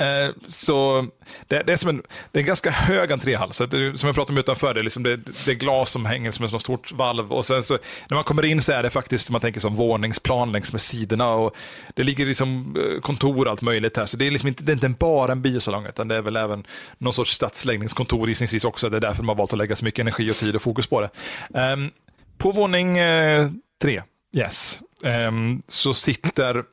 [0.04, 1.08] Eh, så
[1.48, 3.54] det, det, är som en, det är en ganska hög entréhall.
[3.54, 6.06] Så det, som jag pratade om utanför, det är, liksom det, det är glas som
[6.06, 7.34] hänger som ett stort valv.
[7.34, 7.78] Och sen så,
[8.10, 10.82] när man kommer in så är det faktiskt, som man tänker som våningsplan längs med
[10.82, 11.30] sidorna.
[11.30, 11.56] Och
[11.96, 14.06] det ligger liksom eh, kontor och allt möjligt här.
[14.06, 16.36] Så det är, liksom inte, det är inte bara en biosalong, utan det är väl
[16.36, 16.64] även
[16.98, 18.90] någon sorts stadsläggningskontor gissningsvis också.
[18.90, 20.88] Det är därför de har valt att lägga så mycket energi och tid och fokus
[20.88, 21.10] på det.
[21.54, 21.92] Ehm,
[22.38, 23.50] på våning eh,
[23.82, 24.04] tre,
[24.36, 26.64] yes, ehm, så sitter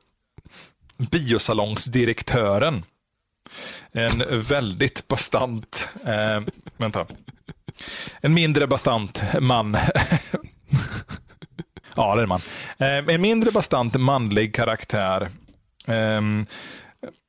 [0.96, 2.84] biosalongsdirektören
[3.92, 6.40] en väldigt bastant, eh,
[6.76, 7.06] vänta,
[8.20, 9.76] en mindre bastant man.
[11.96, 12.40] ja, det är en man.
[12.78, 15.30] Eh, en mindre bastant manlig karaktär.
[15.86, 16.20] Eh,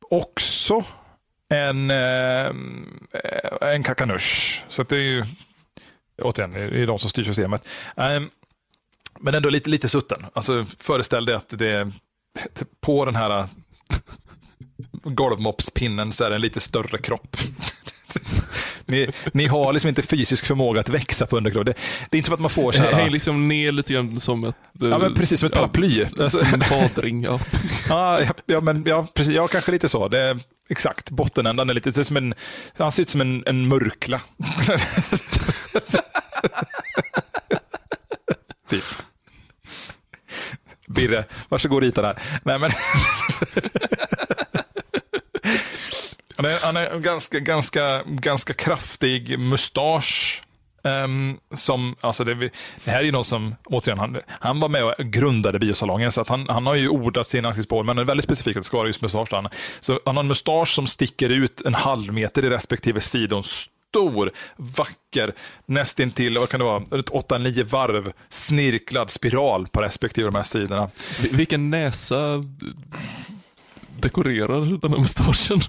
[0.10, 0.84] också
[1.50, 2.52] en, eh,
[3.62, 4.64] en kakanusch.
[4.68, 5.26] Så det är ju,
[6.22, 7.68] återigen, det är de som styr systemet.
[7.98, 8.20] Eh,
[9.20, 10.26] men ändå lite, lite sutten.
[10.34, 11.92] Alltså, föreställ dig att det är
[12.82, 13.48] på den här
[15.04, 17.38] golvmopspinnen så är det en lite större kropp.
[18.86, 21.66] Ni, ni, har liksom inte fysisk förmåga att växa på underkroppen.
[21.66, 22.92] Det, det, är inte som att man får så här...
[22.92, 24.56] Hänger liksom ner lite grann som ett...
[24.80, 26.06] Ja, men precis som ett paraply.
[26.18, 26.38] Ja, alltså.
[26.38, 27.40] Som en badring, ja.
[27.90, 30.08] ja, ja, men, ja, precis, ja, kanske lite så.
[30.08, 32.34] Det exakt, bottenändan är lite det är som en...
[32.78, 34.22] Han ser ut som en, en mörkla.
[38.70, 38.84] typ.
[40.98, 42.20] Birre, varsågod och rita där.
[42.44, 42.72] Nej, men
[46.38, 50.44] han är, han är ganska, ganska, ganska kraftig mustasch.
[50.84, 52.52] Um, som, alltså det, det,
[52.92, 56.30] här är ju någon som, återigen, han, han var med och grundade biosalongen, så att
[56.30, 58.78] han, han har ju ordat sin ansiktsbehåll, men det är väldigt specifikt att det ska
[58.78, 59.30] vara just mustasch.
[59.80, 64.32] Så han har en mustasch som sticker ut en halv meter i respektive sidons stor,
[64.58, 65.34] vacker,
[65.66, 70.90] nästintill, vad kan det vara, 8-9 varv snirklad spiral på respektive de här sidorna.
[71.32, 72.44] Vilken näsa
[74.00, 75.62] dekorerar den här mustaschen?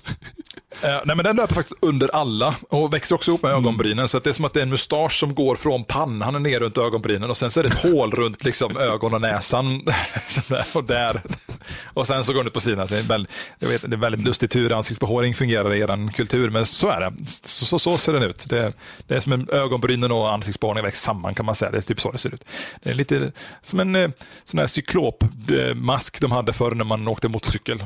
[0.82, 3.64] Eh, nej, men den löper faktiskt under alla och växer också ihop med mm.
[3.64, 4.08] ögonbrynen.
[4.08, 6.60] Så det är som att det är en mustasch som går från pannan och ner
[6.60, 9.82] runt ögonbrynen och sen så är det ett hål runt liksom, ögon och näsan.
[10.72, 11.22] och där.
[11.84, 12.86] Och sen så går det på sidan.
[12.90, 16.66] Det är, väldigt, vet, det är väldigt lustigt hur ansiktsbehåring fungerar i er kultur, men
[16.66, 17.12] så är det.
[17.26, 18.46] Så, så, så ser den ut.
[18.48, 18.72] Det,
[19.06, 21.70] det, är som en ögonbrynen och ansiktsbehåring växer samman kan man säga.
[21.70, 22.44] Det är typ så det ser ut.
[22.82, 24.10] Det är lite som en eh,
[24.44, 27.78] sån här cyklopmask de hade förr när man åkte motorcykel.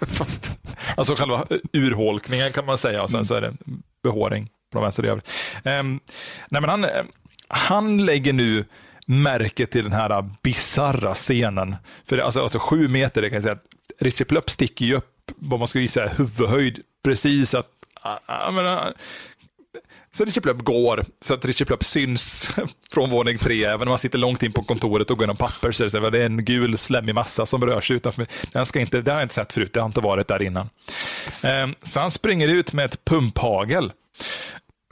[0.00, 0.58] Fast,
[0.96, 3.24] alltså själva urholkningen kan man säga och sen mm.
[3.24, 3.54] så är det
[4.02, 5.20] behåring på de vänster um,
[6.48, 6.86] nej men han,
[7.48, 8.64] han lägger nu
[9.06, 11.76] märke till den här bizarra scenen.
[12.04, 13.58] För alltså, alltså sju meter, det kan jag säga,
[14.00, 17.70] Richie Plupp sticker ju upp vad man skulle säga huvudhöjd precis att
[18.26, 18.94] jag menar,
[20.14, 22.50] så Richie Plupp går, så att Richie Plupp syns
[22.92, 25.72] från våning tre, även om han sitter långt in på kontoret och går igenom papper.
[25.72, 28.28] Så det, är en gul slemmig massa som rör sig utanför mig.
[28.52, 30.68] Den ska inte, det har jag inte sett förut, det har inte varit där innan.
[31.42, 33.92] Ehm, så han springer ut med ett pumphagel.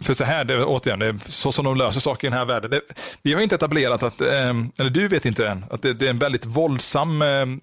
[0.02, 2.44] För så här, det, återigen, det är så som de löser saker i den här
[2.44, 2.70] världen.
[2.70, 2.80] Det,
[3.22, 6.10] vi har inte etablerat att, ehm, eller du vet inte än, att det, det är
[6.10, 7.60] en väldigt våldsam ehm,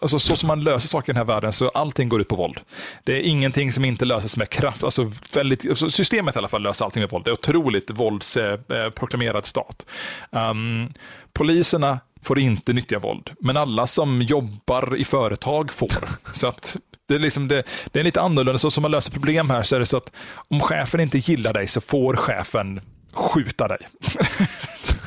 [0.00, 2.36] alltså så som man löser saker i den här världen, så allting går ut på
[2.36, 2.60] våld.
[3.04, 4.84] Det är ingenting som inte löses med kraft.
[4.84, 7.24] Alltså väldigt, alltså systemet i alla fall löser allting med våld.
[7.24, 9.86] Det är otroligt våldsproklamerad stat.
[10.30, 10.92] Um,
[11.32, 16.08] poliserna får inte nyttja våld, men alla som jobbar i företag får.
[16.32, 19.50] Så att det är, liksom det, det är lite annorlunda, så som man löser problem
[19.50, 20.12] här så är det så att
[20.48, 22.80] om chefen inte gillar dig så får chefen
[23.14, 23.78] skjuta dig.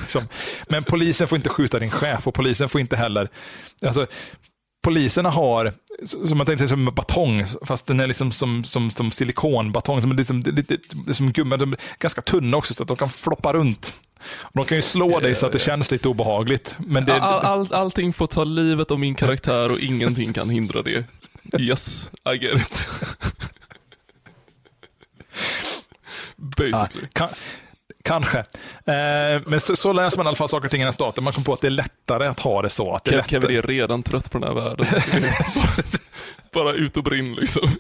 [0.08, 0.28] Liksom.
[0.70, 3.30] Men polisen får inte skjuta din chef och polisen får inte heller...
[3.86, 4.08] Alltså,
[4.84, 9.12] poliserna har, som man tänkte som en batong, fast den är liksom som, som, som
[9.12, 10.78] silikonbatong, som, liksom, lite,
[11.14, 13.94] som gummi, de är ganska tunna också så att de kan floppa runt.
[14.40, 16.76] Och de kan ju slå dig så att det känns lite obehagligt.
[16.80, 20.82] Men det, all, all, allting får ta livet av min karaktär och ingenting kan hindra
[20.82, 21.06] det.
[21.60, 22.90] Yes, I get it.
[26.38, 27.04] Basically.
[27.04, 27.30] Ja, kan,
[28.08, 28.38] Kanske.
[28.38, 31.24] Eh, men så, så, läser man i alla fall saker och ting i den staten.
[31.24, 32.96] Man kom på att det är lättare att ha det så.
[32.96, 34.86] Att det Kevin är redan trött på den här världen.
[36.54, 37.70] bara ut och brinn liksom.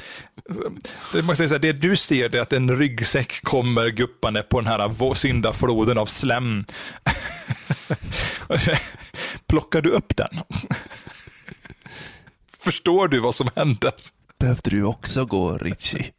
[1.24, 4.66] Man säger så här, det du ser är att en ryggsäck kommer guppande på den
[4.66, 6.64] här syndafloden av slem.
[9.46, 10.40] Plockar du upp den?
[12.58, 13.92] Förstår du vad som händer?
[14.38, 16.12] Behövde du också gå, Richie?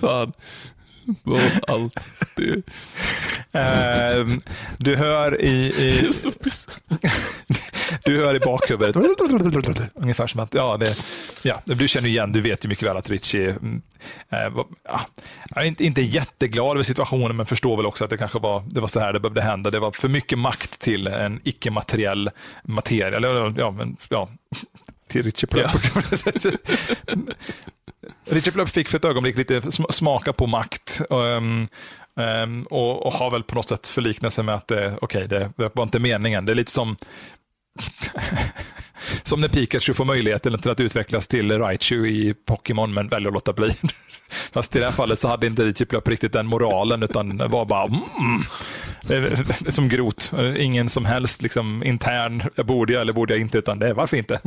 [0.00, 0.32] Fan
[1.22, 2.00] var allt
[2.36, 2.62] det.
[3.54, 4.36] Uh,
[4.78, 5.48] du hör i...
[5.48, 6.10] i
[8.04, 8.96] du hör i bakhuvudet
[9.94, 10.96] ungefär som att, ja, det,
[11.42, 13.56] ja, du känner igen, du vet ju mycket väl att Richie
[14.50, 14.66] var,
[15.54, 18.80] ja, inte, inte jätteglad över situationen, men förstår väl också att det kanske var, det
[18.80, 19.70] var så här det behövde hända.
[19.70, 22.30] Det var för mycket makt till en icke-materiell
[22.64, 24.28] materia, eller ja, men, ja
[25.08, 25.70] till Richie Plupp.
[28.24, 28.50] Ja.
[28.52, 31.00] Plupp fick för ett ögonblick lite smaka på makt.
[31.10, 31.68] Um,
[32.16, 35.50] um, och, och, har väl på något sätt förliknat sig med att det, okay, det,
[35.56, 36.46] det var inte meningen.
[36.46, 36.96] Det är lite som
[39.22, 43.34] som när Pikachu får möjligheten till att utvecklas till Raichu i Pokémon men väljer att
[43.34, 43.74] låta bli.
[44.52, 47.36] Fast i det här fallet så hade inte det typ Plupp riktigt den moralen utan
[47.36, 48.44] var bara mm,
[49.68, 50.32] som grot.
[50.56, 54.16] Ingen som helst liksom, intern, borde jag eller borde jag inte, utan det är varför
[54.16, 54.40] inte.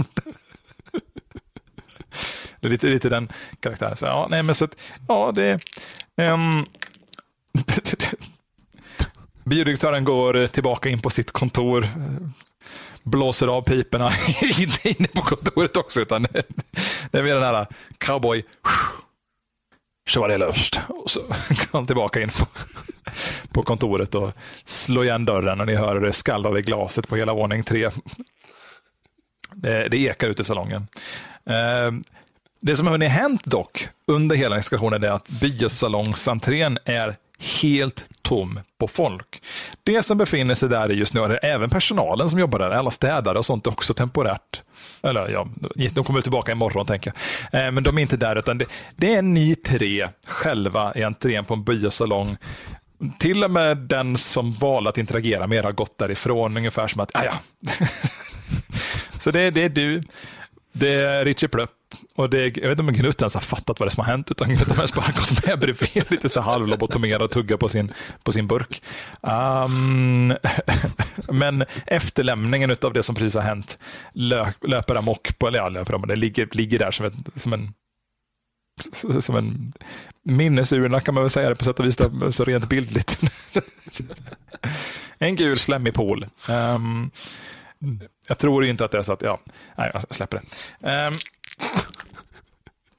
[2.60, 3.98] Det är lite, lite den karaktären.
[3.98, 5.60] Så, ja, nej, men så att, ja, det...
[6.22, 6.66] Um,
[9.44, 11.88] biodirektören går tillbaka in på sitt kontor,
[13.04, 14.12] blåser av piporna,
[14.60, 16.28] inte inne på kontoret också, utan
[17.12, 18.44] det är mer den här cowboy,
[20.10, 20.80] så var det löst.
[20.88, 22.46] Och så går han tillbaka in på,
[23.52, 24.32] på kontoret och
[24.66, 27.90] slår igen dörren och ni hör det skallrar i glaset på hela våning tre.
[29.54, 30.88] Det, det ekar ut i salongen.
[31.46, 31.92] Eh,
[32.60, 37.18] det som har hänt dock under hela installationen är att biosalongsentrén är
[37.62, 39.42] helt tom på folk.
[39.84, 43.38] Det som befinner sig där just nu är även personalen som jobbar där, alla städare
[43.38, 44.62] och sånt är också temporärt.
[45.02, 45.48] Eller ja,
[45.94, 47.14] de kommer tillbaka imorgon tänker
[47.52, 47.66] jag.
[47.66, 48.66] Eh, men de är inte där, utan det,
[48.96, 52.38] det är ni tre själva i entrén på en biosalong.
[53.20, 57.02] Till och med den som valde att interagera med er har gått därifrån, ungefär som
[57.02, 57.34] att, ah, ja.
[59.20, 60.04] Så det, det är du,
[60.72, 61.77] det är Richie Plupp
[62.16, 64.12] och det, jag vet inte om Gnut ens har fattat vad det är som har
[64.12, 67.70] hänt, utan gnutten har mest bara gått med bredvid, lite så halvlobotomerad och tugga på
[67.70, 67.92] sin,
[68.24, 68.82] på sin burk.
[69.22, 70.34] Um,
[71.32, 73.80] men efterlämningen av det som precis har hänt
[74.14, 77.54] löp, löper amok på, eller ja, löper amok, det ligger, ligger där som, ett, som
[77.54, 77.74] en
[79.20, 79.74] som en
[80.24, 81.98] minnesurna kan man väl säga det på sätt och vis,
[82.32, 83.20] så rent bildligt.
[85.18, 86.24] en gul slemmig pool.
[86.50, 87.12] Um,
[87.82, 89.40] ehm, jag tror inte att det är så att, ja,
[89.78, 90.42] nej, jag släpper
[90.80, 91.08] det.
[91.08, 91.16] Um,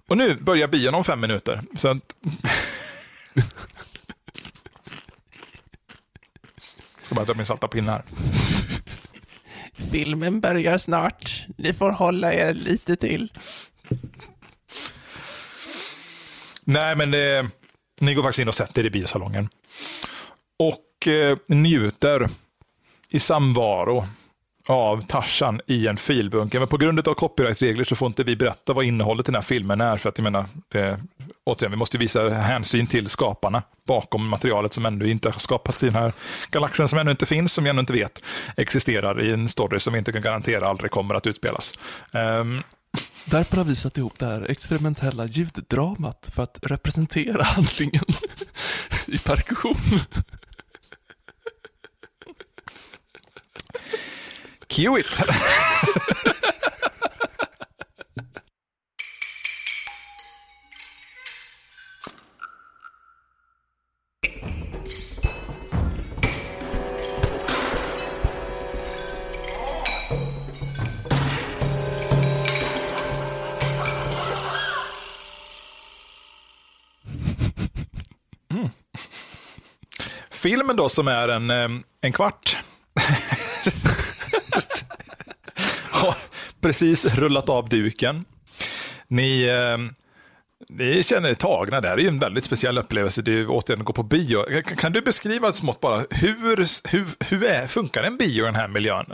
[0.09, 1.63] och nu börjar bion om fem minuter.
[1.77, 2.17] Så att...
[7.03, 8.03] ska bara ta min salta pinne här.
[9.93, 11.47] Filmen börjar snart.
[11.57, 13.33] Ni får hålla er lite till.
[16.65, 17.51] Nej, men det,
[18.01, 19.49] ni går faktiskt in och sätter er i biosalongen.
[20.59, 22.29] Och eh, njuter
[23.09, 24.07] i samvaro
[24.69, 26.59] av Tarzan i en filbunke.
[26.59, 29.43] Men på grund av copyrightregler så får inte vi berätta vad innehållet i den här
[29.43, 29.97] filmen är.
[29.97, 31.01] För att jag menar, det,
[31.45, 35.87] återigen, vi måste visa hänsyn till skaparna bakom materialet som ännu inte har skapats i
[35.87, 36.13] den här
[36.51, 38.25] galaxen som ännu inte finns, som vi ännu inte vet
[38.57, 41.79] existerar i en story som vi inte kan garantera aldrig kommer att utspelas.
[42.13, 42.63] Um,
[43.25, 48.05] Därför har vi satt ihop det här experimentella ljuddramat för att representera handlingen
[49.07, 50.01] i perkussion.
[54.69, 55.21] Cue it!
[78.51, 78.69] Mm.
[80.31, 81.69] Filmen då som är en, eh,
[82.01, 82.59] en kvart
[85.91, 86.17] har
[86.69, 88.25] precis rullat av duken.
[89.09, 89.79] Ni, eh,
[90.69, 91.81] Ni känner er tagna.
[91.81, 93.23] Det är en väldigt speciell upplevelse.
[93.23, 94.63] Det är återigen att gå på bio.
[94.63, 96.57] Kan, kan du beskriva smått bara, hur,
[96.91, 99.07] hur, hur är, funkar en bio i den här miljön?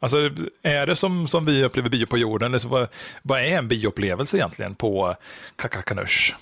[0.00, 0.18] Alltså,
[0.62, 2.48] är det som, som vi upplever bio på jorden?
[2.50, 2.88] Eller så, vad,
[3.22, 5.14] vad är en bioupplevelse egentligen på
[5.56, 6.34] Kakakanush?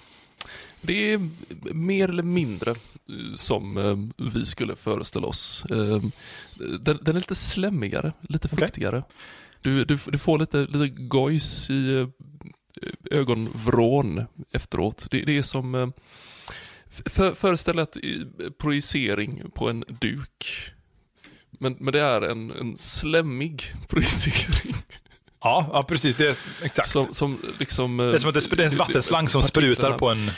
[0.81, 1.29] Det är
[1.75, 2.77] mer eller mindre eh,
[3.35, 5.65] som eh, vi skulle föreställa oss.
[5.71, 6.03] Eh,
[6.81, 9.03] Den, den är lite slemmigare, lite fuktigare.
[9.67, 12.09] Du, du, du får lite, lite gojs i eh,
[13.11, 15.07] ögonvrån efteråt.
[15.11, 15.89] Det, det är som, eh,
[17.07, 20.71] för, föreställ ett eh, projicering på en duk.
[21.51, 24.75] Men, men det är en, en slemmig projicering.
[25.41, 26.15] Ja, ja precis.
[26.17, 26.89] Det är, exakt.
[26.89, 27.97] Som, som liksom...
[27.97, 30.31] det är som att det är en vattenslang som sprutar på en,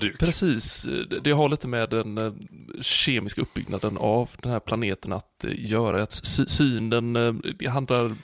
[0.00, 0.18] på en duk.
[0.18, 0.86] Precis,
[1.22, 2.32] det- har lite med den eh,
[2.80, 6.02] kemiska uppbyggnaden av den här planeten att eh, göra.
[6.02, 7.16] Att sy- synen,
[7.60, 8.16] eh, handlar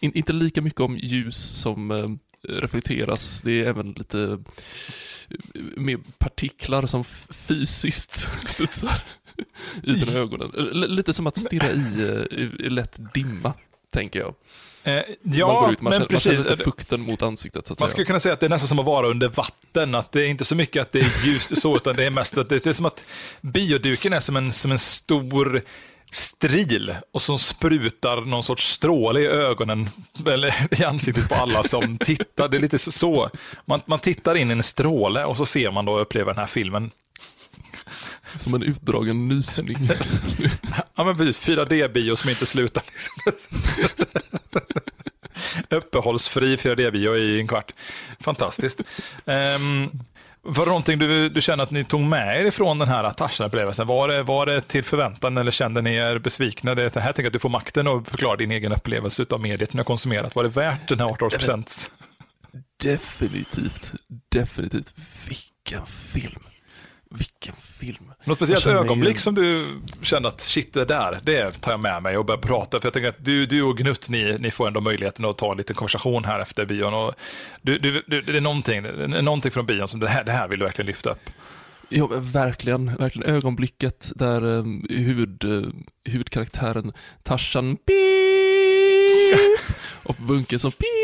[0.00, 3.42] in, inte lika mycket om ljus som reflekteras.
[3.44, 4.38] Det är även lite
[5.76, 9.02] mer partiklar som fysiskt studsar
[9.82, 10.50] ut genom ögonen.
[10.72, 13.52] Lite som att stirra i, i, i lätt dimma,
[13.90, 14.34] tänker jag.
[14.84, 16.32] Eh, man ja, går ut, man, men känner, man precis.
[16.32, 17.92] känner lite fukten mot ansiktet, så att Man säga.
[17.92, 20.26] skulle kunna säga att det är nästan som att vara under vatten, att det är
[20.26, 22.70] inte så mycket att det är ljust så, utan det är mest att det, det
[22.70, 23.04] är som att
[23.40, 25.62] bioduken är som en, som en stor
[26.10, 29.90] stril och som sprutar någon sorts stråle i ögonen,
[30.26, 32.48] eller i ansiktet på alla som tittar.
[32.48, 33.30] Det är lite så- så.
[33.64, 36.40] Man, man tittar in i en stråle och så ser man då och upplever den
[36.40, 36.90] här filmen.
[38.36, 39.88] Som en utdragen nysning.
[40.94, 42.82] Ja men precis, 4D-bio som inte slutar.
[42.86, 43.14] Liksom.
[45.78, 47.72] Uppehållsfri 4D-bio i en kvart.
[48.20, 48.80] Fantastiskt.
[49.24, 49.90] Um,
[50.42, 53.86] var det någonting du, du känner att ni tog med er ifrån den här Tarzan-upplevelsen?
[53.86, 56.74] Var det, var det till förväntan eller kände ni er besvikna?
[56.74, 59.72] Det här tänker jag att du får makten att förklara din egen upplevelse av mediet
[59.72, 60.34] ni har konsumerat.
[60.34, 61.90] Var det värt den här 18%?
[62.82, 63.92] Definitivt,
[64.30, 64.94] definitivt.
[65.28, 66.42] Vilken film.
[67.18, 68.12] Vilken film.
[68.24, 72.16] Något speciellt ögonblick som du kände att shit, det där, det tar jag med mig
[72.16, 72.80] och börjar prata.
[72.80, 75.50] För jag tänker att du, du och Gnutt, ni, ni får ändå möjligheten att ta
[75.52, 76.94] en liten konversation här efter bion.
[76.94, 77.14] Och
[77.62, 78.82] du, du, du, det är någonting,
[79.24, 81.30] någonting från bion som det här, det här vill du verkligen lyfta upp.
[81.88, 85.68] Ja, verkligen, verkligen ögonblicket där um, huvud, uh,
[86.04, 86.92] huvudkaraktären
[87.22, 87.78] Tarzan
[90.02, 91.01] och Bunke som pip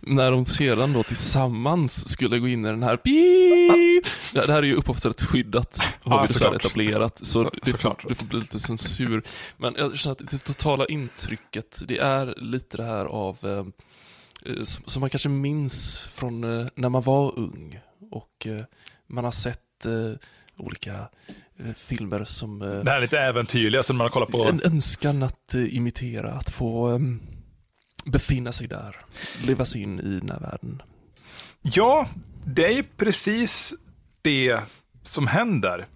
[0.00, 4.06] när de sedan då tillsammans skulle gå in i den här pip.
[4.32, 8.04] Det här är ju upphovsrättsskyddat, har Ja, vi dessvärre etablerat, så det får, såklart.
[8.08, 9.22] det får bli lite censur.
[9.56, 13.72] Men jag känner att det totala intrycket, det är lite det här av um,
[14.46, 18.64] eh, som, som man kanske minns från eh, när man var ung och eh,
[19.06, 20.18] man har sett eh,
[20.58, 20.92] olika
[21.58, 24.44] eh, filmer som eh, Det här är lite äventyrliga som man kollar på.
[24.44, 27.00] en önskan att eh, imitera, att få
[28.06, 28.96] befinna sig där,
[29.42, 30.82] leva sig in i den här världen.
[31.62, 32.08] Ja,
[32.44, 33.74] det är ju precis
[34.22, 34.60] det
[35.02, 35.86] som händer.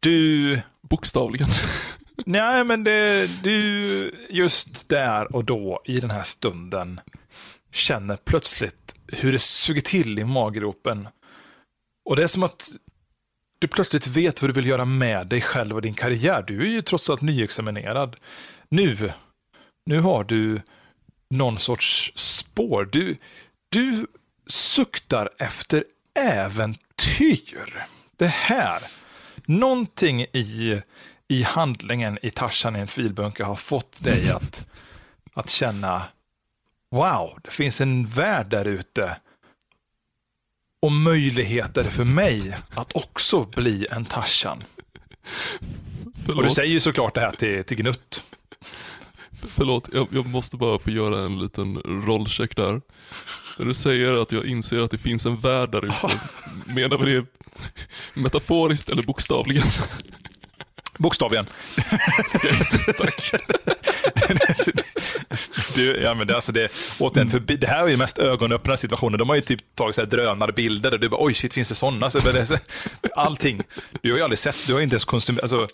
[0.00, 0.60] Du
[0.90, 1.48] Bokstavligen.
[2.26, 7.00] Nej, men det, du just där och då i den här stunden
[7.72, 11.08] känner plötsligt hur det suger till i maggropen.
[12.04, 12.72] Och det är som att
[13.58, 16.44] du plötsligt vet vad du vill göra med dig själv och din karriär.
[16.46, 18.16] Du är ju trots allt nyexaminerad.
[18.68, 19.12] Nu,
[19.86, 20.62] nu har du
[21.30, 22.88] någon sorts spår.
[22.92, 23.16] Du,
[23.68, 24.06] du
[24.46, 27.86] suktar efter äventyr.
[28.16, 28.82] Det här,
[29.46, 30.82] någonting i
[31.30, 34.68] i handlingen i Tarzan i en filbunke har fått dig att,
[35.34, 36.02] att känna
[36.90, 39.16] wow, det finns en värld där ute
[40.82, 44.64] och möjligheter för mig att också bli en Tarzan.
[46.28, 48.24] Och du säger såklart det här till, till Gnutt.
[49.48, 52.80] Förlåt jag, jag måste bara få göra en liten rollcheck där.
[53.58, 56.20] När du säger att jag inser att det finns en värld där ute,
[56.66, 57.26] menar vi det
[58.14, 59.66] metaforiskt eller bokstavligen?
[60.98, 61.46] Bokstavligen.
[62.98, 63.32] Tack.
[65.74, 66.68] Du, ja, men det, alltså det,
[67.00, 69.18] återigen, för det här är ju mest ögonöppnande situationer.
[69.18, 71.74] De har ju typ tagit så här drönarbilder och du bara oj shit, finns det
[71.74, 72.10] sådana?
[72.10, 72.20] Så-
[73.16, 73.62] allting.
[74.02, 75.68] Du har ju aldrig sett, du har inte ens konsumerat, alltså,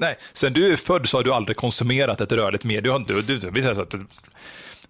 [0.00, 3.04] nej, sen du är född så har du aldrig konsumerat ett rörligt medium.
[3.04, 3.50] Du, du, du,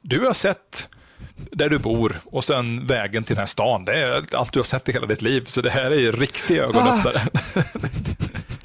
[0.03, 0.89] du, har sett
[1.37, 3.85] där du bor och sen vägen till den här stan.
[3.85, 5.45] Det är allt du har sett i hela ditt liv.
[5.45, 7.21] Så det här är ju riktig ögonöppnare.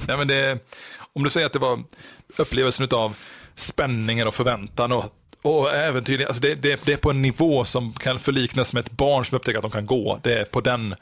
[0.08, 0.60] Nej, men det,
[1.14, 1.84] om du säger att det var
[2.38, 3.16] upplevelsen av
[3.56, 5.06] spänningen och förväntan och,
[5.42, 6.26] och äventyr.
[6.26, 9.36] Alltså det, det, det är på en nivå som kan förliknas med ett barn som
[9.36, 10.20] upptäcker att de kan gå.
[10.24, 10.96] Det är på den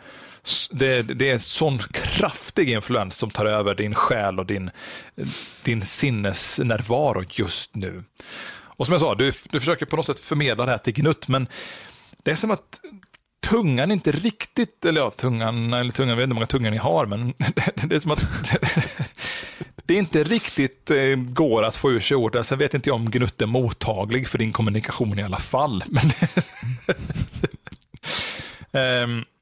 [0.72, 4.72] det, det är en sån kraftig influens som tar över din själ och din,
[5.64, 8.04] din sinnesnärvaro just nu.
[8.78, 11.28] Och som jag sa, du, du försöker på något sätt förmedla det här till Gnutt,
[11.28, 11.48] men
[12.24, 12.80] det är som att
[13.44, 16.78] tungan inte riktigt, eller ja, tungan, eller tungan, jag vet inte hur många tungor ni
[16.78, 17.34] har, men
[17.88, 18.26] det är som att
[19.86, 22.32] det inte riktigt eh, går att få ur sig ord.
[22.32, 25.84] Sen alltså, vet inte jag om Gnutt är mottaglig för din kommunikation i alla fall.
[25.88, 26.12] Men
[29.04, 29.26] um,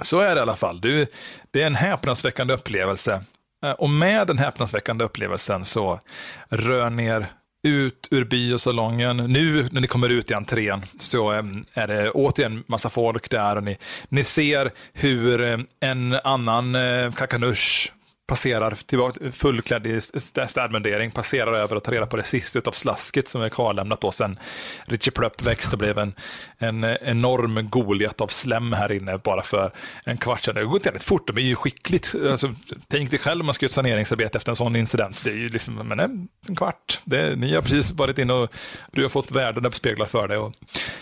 [0.00, 0.80] så är det i alla fall.
[0.80, 1.06] Du,
[1.50, 3.24] det är en häpnadsväckande upplevelse.
[3.64, 6.00] Eh, och med den häpnadsväckande upplevelsen så
[6.48, 7.26] rör ner
[7.62, 9.16] ut ur biosalongen.
[9.16, 13.56] Nu när ni kommer ut i entrén så ehm, är det återigen massa folk där
[13.56, 13.78] och ni,
[14.08, 17.92] ni ser hur eh, en annan eh, kakanush
[18.28, 20.00] passerar tillbaka, fullklädd i
[20.48, 24.12] städmundering, passerar över och tar reda på det sista av slasket som är kvarlämnat då
[24.12, 24.38] sen
[24.84, 26.14] Richie Plupp växte och blev en,
[26.58, 29.72] en enorm Goliat av slem här inne bara för
[30.04, 30.54] en kvart sedan.
[30.54, 32.14] Det går inte jävligt fort, de är ju skickligt.
[32.30, 32.54] Alltså,
[32.88, 35.24] tänk dig själv om man ska göra ett saneringsarbete efter en sån incident.
[35.24, 37.00] Det är ju liksom, men en, en kvart.
[37.04, 38.52] Det, ni har precis varit inne och
[38.92, 40.36] du har fått världen uppspeglad för dig.
[40.36, 40.52] Och,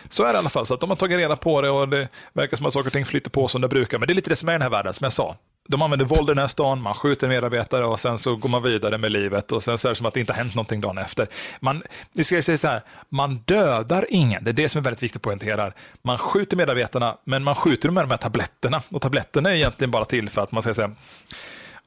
[0.09, 1.89] så är det i alla fall, så att de har tagit reda på det och
[1.89, 3.99] det verkar som att saker och ting flyter på som det brukar.
[3.99, 5.37] Men det är lite det som är den här världen, som jag sa
[5.69, 8.63] de använder våld i den här stan, man skjuter medarbetare och sen så går man
[8.63, 10.81] vidare med livet och sen så är det som att det inte har hänt någonting
[10.81, 11.29] dagen efter.
[11.61, 15.03] Man, vi ska säga så här, man dödar ingen, det är det som är väldigt
[15.03, 15.73] viktigt att poängtera.
[16.03, 19.91] Man skjuter medarbetarna, men man skjuter dem med de här tabletterna och tabletterna är egentligen
[19.91, 20.91] bara till för att man ska säga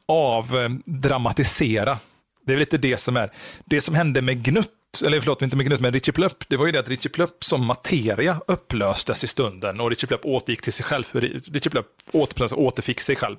[0.06, 2.00] avdramatisera.
[2.46, 3.32] Det är lite det som är,
[3.66, 6.66] det som hände med Gnutt eller förlåt, inte med Gnutt, men Richie Plupp, det var
[6.66, 10.74] ju det att Richie Plupp som materia upplöstes i stunden och Richie Plupp återgick till
[10.74, 11.04] sig själv.
[11.14, 13.36] Richie Plupp åter, återfick sig själv.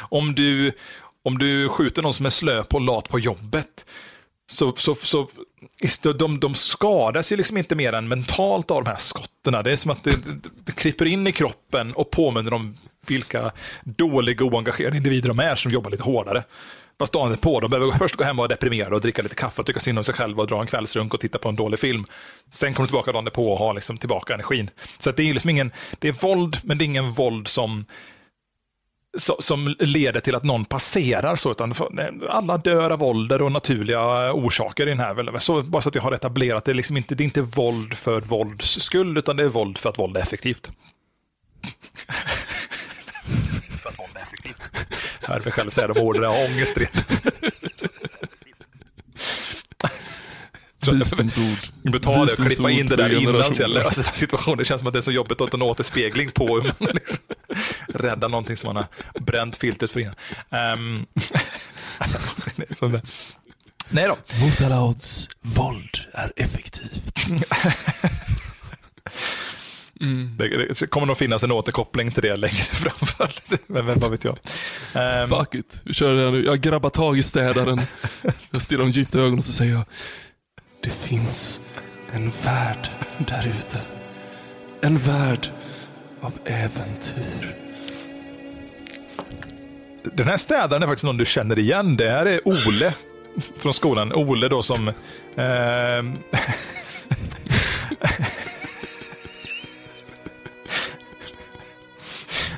[0.00, 0.72] Om du,
[1.22, 3.86] om du skjuter någon som är slö på lat på jobbet,
[4.50, 5.28] så, så, så
[6.18, 9.64] de, de skadas ju liksom inte mer än mentalt av de här skotten.
[9.64, 12.76] Det är som att det, det, det kryper in i kroppen och påminner om
[13.06, 13.52] vilka
[13.84, 16.44] dåliga, oengagerade individer de är som jobbar lite hårdare.
[16.98, 19.60] Fast dagen på, de behöver först gå hem och vara deprimerade och dricka lite kaffe
[19.60, 21.78] och tycka synd om sig själva och dra en kvällsrunk och titta på en dålig
[21.78, 22.04] film.
[22.50, 24.70] Sen kommer de tillbaka dagen på och har liksom tillbaka energin.
[24.98, 27.84] Så att det är liksom ingen, det är våld, men det är ingen våld som
[29.18, 31.74] som leder till att någon passerar så, utan
[32.28, 35.38] alla dör av ålder och naturliga orsaker i den här.
[35.38, 37.94] Så, bara så att vi har etablerat det, är liksom inte, det är inte våld
[37.94, 40.70] för vålds skull, utan det är våld för att våld är effektivt.
[43.82, 44.56] för att våld är effektivt.
[45.32, 47.02] Hör mig själv säga de orden, jag har ångest redan.
[50.90, 51.58] Visdomsord.
[51.82, 54.58] Vi ta det och klippa in det där innan så jag löser situationen.
[54.58, 57.24] Det känns som att det är så jobbigt att en återspegling på hur man liksom
[57.88, 58.86] räddar någonting som man har
[59.20, 60.14] bränt filtret för innan.
[60.50, 61.06] Um,
[63.88, 64.16] Nej då.
[64.40, 67.26] Mot alla odds, våld är effektivt.
[70.02, 70.36] Mm.
[70.38, 73.32] Det, det, kommer nog finnas en återkoppling till det längre framför.
[73.66, 74.38] Men vem vad vet jag.
[75.22, 76.44] Um, Fuck it, vi kör det nu.
[76.44, 77.80] Jag grabbar tag i städaren.
[78.50, 79.84] Jag stirrar dem djupt i ögonen och så säger jag
[80.82, 81.60] det finns
[82.12, 82.88] en värld
[83.18, 83.80] där ute.
[84.80, 85.48] En värld
[86.20, 87.56] av äventyr.
[90.14, 91.96] Den här städaren är faktiskt någon du känner igen.
[91.96, 92.94] Det här är Ole
[93.58, 94.12] från skolan.
[94.12, 94.88] Ole då som...
[94.88, 94.94] Eh,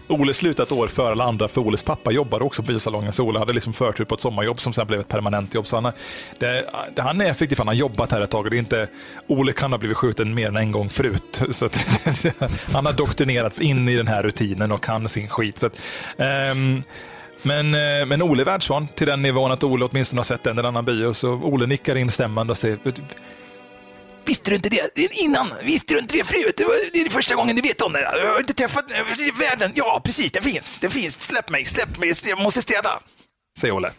[0.09, 3.25] Ole slutade ett år före alla andra, för Oles pappa jobbade också på biosalongen, så
[3.25, 5.67] Ole hade liksom förtur på ett sommarjobb som sen blev ett permanent jobb.
[5.67, 5.93] Så han,
[6.39, 8.89] det, han är effektiv, han har jobbat här ett tag det är inte,
[9.27, 11.43] Ole kan ha blivit skjuten mer än en gång förut.
[11.51, 11.87] Så att,
[12.73, 15.59] han har doktrinerats in i den här rutinen och kan sin skit.
[15.59, 15.81] Så att,
[16.17, 16.83] um,
[17.43, 20.59] men, eh, men Ole är världsvan till den nivån att Ole åtminstone har sett en
[20.59, 21.13] eller annan bio.
[21.13, 22.79] Så Ole nickar instämmande och säger
[24.27, 25.53] Visste du inte det innan?
[25.63, 26.55] Visste du inte det förut?
[26.57, 28.01] Det, var, det är första gången du vet om det.
[28.01, 28.85] Jag har inte träffat
[29.41, 29.73] världen.
[29.75, 30.79] Ja, precis, den finns.
[30.79, 31.23] Den finns.
[31.23, 32.13] Släpp mig, släpp mig.
[32.25, 33.01] Jag måste städa.
[33.59, 33.93] Säger Olle.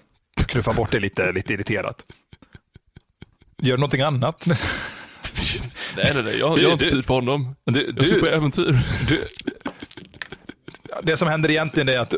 [0.47, 2.05] Knuffar bort det lite, lite irriterat.
[3.61, 4.45] Gör någonting annat.
[4.45, 4.57] nej,
[6.13, 6.39] nej, nej.
[6.39, 7.55] Jag, jag har inte tid för honom.
[7.65, 8.79] Du, jag ska på äventyr.
[9.07, 9.27] Du,
[11.03, 12.13] det som händer egentligen är att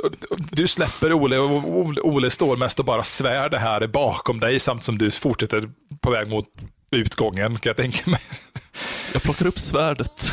[0.51, 4.83] du släpper Ole och Ole står mest och bara svär det här bakom dig samt
[4.83, 5.69] som du fortsätter
[6.01, 6.45] på väg mot
[6.91, 8.21] utgången kan jag tänka mig.
[9.13, 10.31] Jag plockar upp svärdet.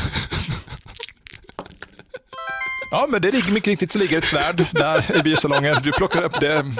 [2.91, 5.77] Ja, men det ligger mycket riktigt så ligger ett svärd där i biosalongen.
[5.83, 6.75] Du plockar upp det.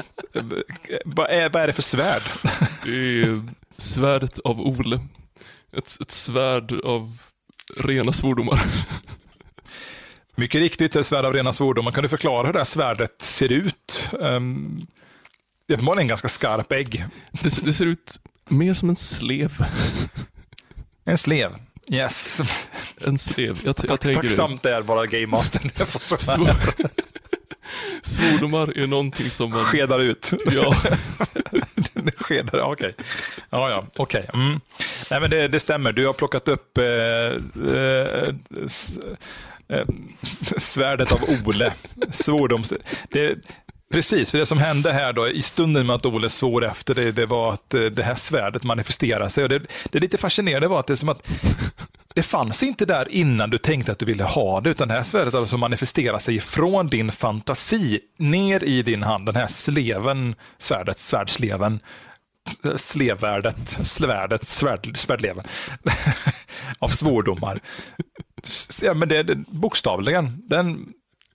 [1.06, 2.22] Vad är, vad är det för svärd?
[2.84, 3.42] Det är
[3.78, 5.00] svärdet av Ole.
[5.78, 7.18] Ett, ett svärd av
[7.78, 8.62] rena svordomar.
[10.36, 11.92] Mycket riktigt, ett svärd av rena svordomar.
[11.92, 14.10] Kan du förklara hur det här svärdet ser ut?
[14.12, 14.82] Um,
[15.68, 17.06] det är uppenbarligen en ganska skarp ägg.
[17.32, 18.20] Det, det ser ut
[18.50, 19.52] Mer som en slev.
[21.08, 21.52] En slev,
[21.92, 22.42] yes.
[22.98, 23.60] En slev.
[23.64, 25.72] Jag, jag Tack, tacksamt det är bara Game Master.
[26.18, 26.50] Svor...
[28.02, 29.66] Svordomar är någonting som man...
[29.66, 30.34] Skedar ut.
[30.52, 30.76] Ja.
[32.18, 32.72] Skedar, okej.
[32.72, 32.94] Okay.
[33.50, 34.26] Ja, ja, okej.
[34.30, 34.42] Okay.
[34.42, 34.60] Mm.
[35.12, 35.92] Nej, men det, det stämmer.
[35.92, 36.86] Du har plockat upp eh,
[37.76, 38.36] eh,
[38.66, 39.00] s,
[39.68, 39.88] eh,
[40.58, 41.74] svärdet av Ole.
[42.12, 42.74] Svordoms...
[43.10, 43.38] Det,
[43.92, 47.12] precis, för det som hände här då i stunden med att Ole svor efter det,
[47.12, 49.44] det var att eh, det här svärdet manifesterade sig.
[49.44, 49.62] Och det,
[49.92, 51.28] det lite fascinerande var att det är som att
[52.16, 55.04] det fanns inte där innan du tänkte att du ville ha det, utan det här
[55.04, 59.26] svärdet alltså manifesterar sig från din fantasi ner i din hand.
[59.26, 61.80] Den här sleven, svärdet, svärdsleven,
[62.76, 65.46] slevvärdet, svärdet, svärd, svärdleven
[66.80, 67.60] av svordomar.
[68.82, 70.94] Ja, men det, det, bokstavligen, den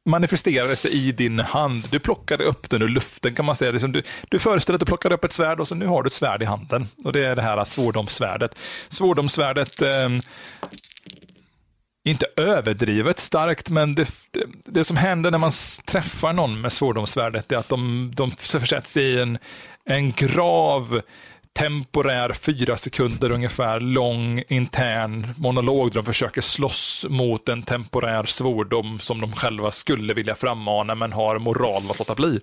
[0.09, 1.89] manifesterade sig i din hand.
[1.91, 3.73] Du plockade upp den ur luften kan man säga.
[3.73, 6.07] Liksom, du, du föreställer att du plockade upp ett svärd och så nu har du
[6.07, 6.89] ett svärd i handen.
[7.05, 8.59] Och det är det här svordomssvärdet.
[8.89, 10.09] Svordomssvärdet eh,
[12.05, 15.53] inte överdrivet starkt, men det, det, det, som händer när man
[15.85, 19.39] träffar någon med svordomssvärdet är att de, de försätts i en,
[19.85, 21.03] en grav
[21.59, 28.99] temporär, fyra sekunder ungefär lång intern monolog där de försöker slåss mot en temporär svordom
[29.01, 32.41] som de själva skulle vilja frammana men har moral att låta bli.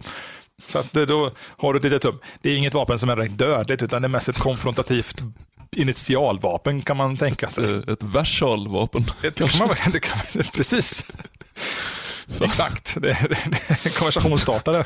[0.65, 2.21] Så att då har du ett litet tubb.
[2.41, 5.21] Det är inget vapen som är direkt dödligt utan det är mest ett konfrontativt
[5.75, 7.63] initialvapen kan man tänka sig.
[7.73, 9.05] Eh, Ett versalvapen.
[9.21, 11.05] Det kan man, det kan man, precis.
[12.41, 14.85] Exakt, det är, det är konversationsstartare.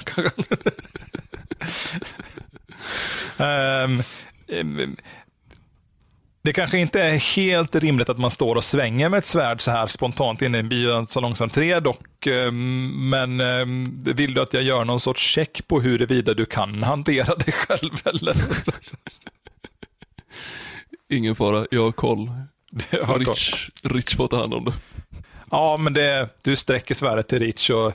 [3.42, 4.04] Um,
[4.48, 4.96] um,
[6.44, 9.72] det kanske inte är helt rimligt att man står och svänger med ett svärd så
[9.72, 12.28] här spontant inne i en biosalongsentré dock.
[12.28, 13.38] um, Men
[14.04, 17.92] vill du att jag gör någon sorts check på huruvida du kan hantera det själv
[18.06, 18.36] eller?
[21.10, 22.32] Ingen fara, jag har koll.
[22.89, 23.36] Jag har koll.
[23.36, 24.74] Rich, Rich får ta hand om det.
[25.52, 27.94] Ja, men det, du sträcker svärdet till Rich och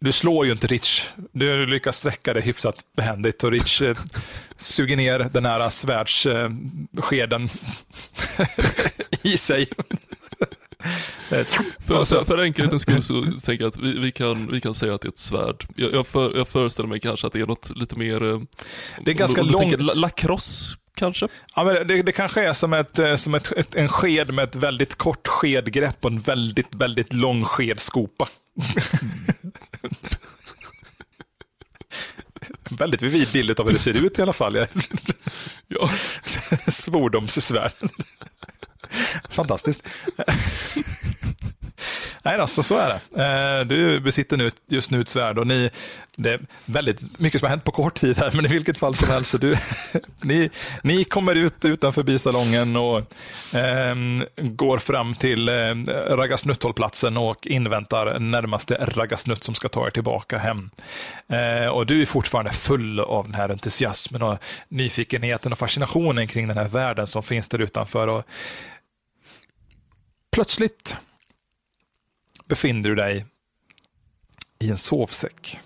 [0.00, 1.06] du slår ju inte Rich.
[1.32, 3.96] Du lyckas sträcka det hyfsat behändigt och Rich eh,
[4.56, 7.48] suger ner den här svärdsskeden
[8.38, 8.46] eh,
[9.22, 9.66] i sig.
[11.86, 14.94] För, för, för enkelhetens skull så tänker jag att vi, vi, kan, vi kan säga
[14.94, 15.66] att det är ett svärd.
[15.76, 18.24] Jag, jag, för, jag föreställer mig kanske att det är något lite mer...
[18.32, 18.40] eh,
[19.04, 21.28] Det är ganska om du lång- tänker la- Lacrosse kanske?
[21.56, 24.44] Ja, men det, det kanske är som, ett, eh, som ett, ett, en sked med
[24.44, 28.28] ett väldigt kort skedgrepp och en väldigt, väldigt lång skedskopa.
[32.76, 34.66] väldigt vivid bild av hur det ser ut i alla fall.
[35.68, 35.90] Ja.
[36.70, 37.72] Svordomssvärd.
[39.30, 39.82] Fantastiskt.
[42.24, 43.22] Nej alltså, så, är det.
[43.22, 45.70] Eh, du besitter nu, just nu ett svärd och ni,
[46.16, 48.94] det är väldigt mycket som har hänt på kort tid här, men i vilket fall
[48.94, 49.56] som helst, du,
[50.20, 50.50] ni,
[50.82, 52.98] ni kommer ut utanför bisalongen och
[53.54, 53.94] eh,
[54.36, 55.74] går fram till eh,
[56.16, 60.70] Raggasnutthållplatsen och inväntar närmaste Raggasnutt som ska ta er tillbaka hem.
[61.28, 66.48] Eh, och du är fortfarande full av den här entusiasmen och nyfikenheten och fascinationen kring
[66.48, 68.08] den här världen som finns där utanför.
[68.08, 68.24] Och
[70.32, 70.96] plötsligt
[72.48, 73.24] befinner du dig
[74.58, 75.58] i en sovsäck.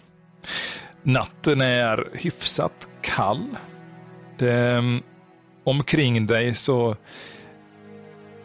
[1.02, 3.56] Natten är hyfsat kall.
[4.38, 5.02] Det, ehm,
[5.64, 6.96] omkring dig så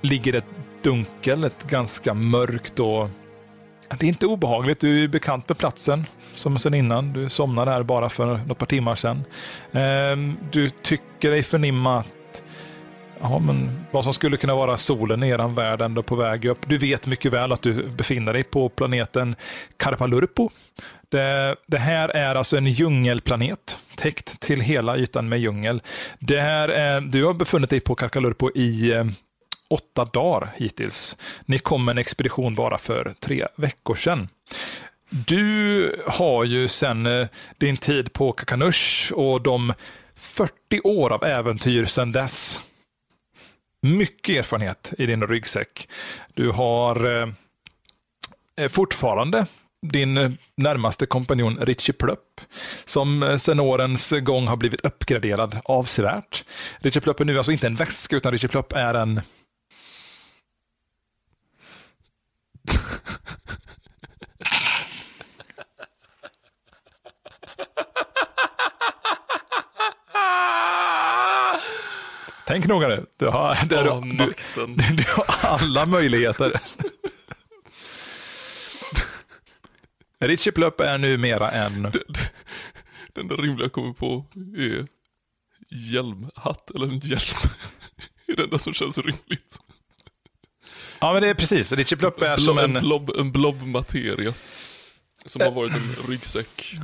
[0.02, 0.46] ligger ett
[0.84, 3.10] dunkel, ett ganska mörkt och
[4.00, 4.80] det är inte obehagligt.
[4.80, 7.14] Du är bekant med platsen som sen innan.
[7.14, 9.24] Du somnade här bara för något par timmar sedan.
[9.72, 12.44] Ehm, du tycker dig förnimma att
[13.20, 16.70] Ja, men vad som skulle kunna vara solen i eran värld ändå på väg upp.
[16.70, 19.36] Du vet mycket väl att du befinner dig på planeten
[19.78, 20.50] Karpalurpo.
[21.10, 25.82] Det, det här är alltså en djungelplanet, täckt till hela ytan med djungel.
[26.20, 29.06] Det här är, du har befunnit dig på Karpalurpo i eh,
[29.70, 31.18] åtta dagar hittills.
[31.46, 34.30] Ni kom med en expedition bara för tre veckor sedan.
[35.10, 39.74] Du har ju sedan eh, din tid på Kakanush och de
[40.16, 42.60] 40 år av äventyr sedan dess
[43.84, 45.90] mycket erfarenhet i din ryggsäck.
[46.34, 49.46] Du har eh, fortfarande
[49.84, 52.42] din eh, närmaste kompanjon Richie Plupp,
[52.86, 56.44] som eh, sedan årens gång har blivit uppgraderad avsevärt.
[56.80, 59.22] Richie Plupp är nu alltså inte en väska, utan Richie Plupp är en
[72.54, 73.06] Tänk noga nu.
[73.18, 74.76] Du har, där Åh, du, makten.
[74.76, 76.60] du, du har alla möjligheter.
[80.20, 81.82] Richie Plupp är numera en...
[83.14, 84.26] Det enda rimliga jag kommer på
[84.58, 84.88] är
[85.70, 87.50] hjälmhatt eller en hjälm.
[88.26, 89.60] Det är det enda som känns rimligt.
[91.00, 91.72] Ja, men det är precis.
[91.72, 92.84] Richie Plupp är som Blob, en, en...
[92.84, 94.34] blob, en blobmateria.
[95.26, 96.76] Som har varit en ryggsäck.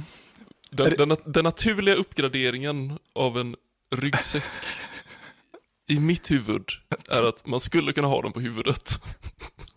[0.69, 3.55] Den, den, den naturliga uppgraderingen av en
[3.95, 4.43] ryggsäck
[5.89, 6.63] i mitt huvud
[7.09, 9.01] är att man skulle kunna ha dem på huvudet.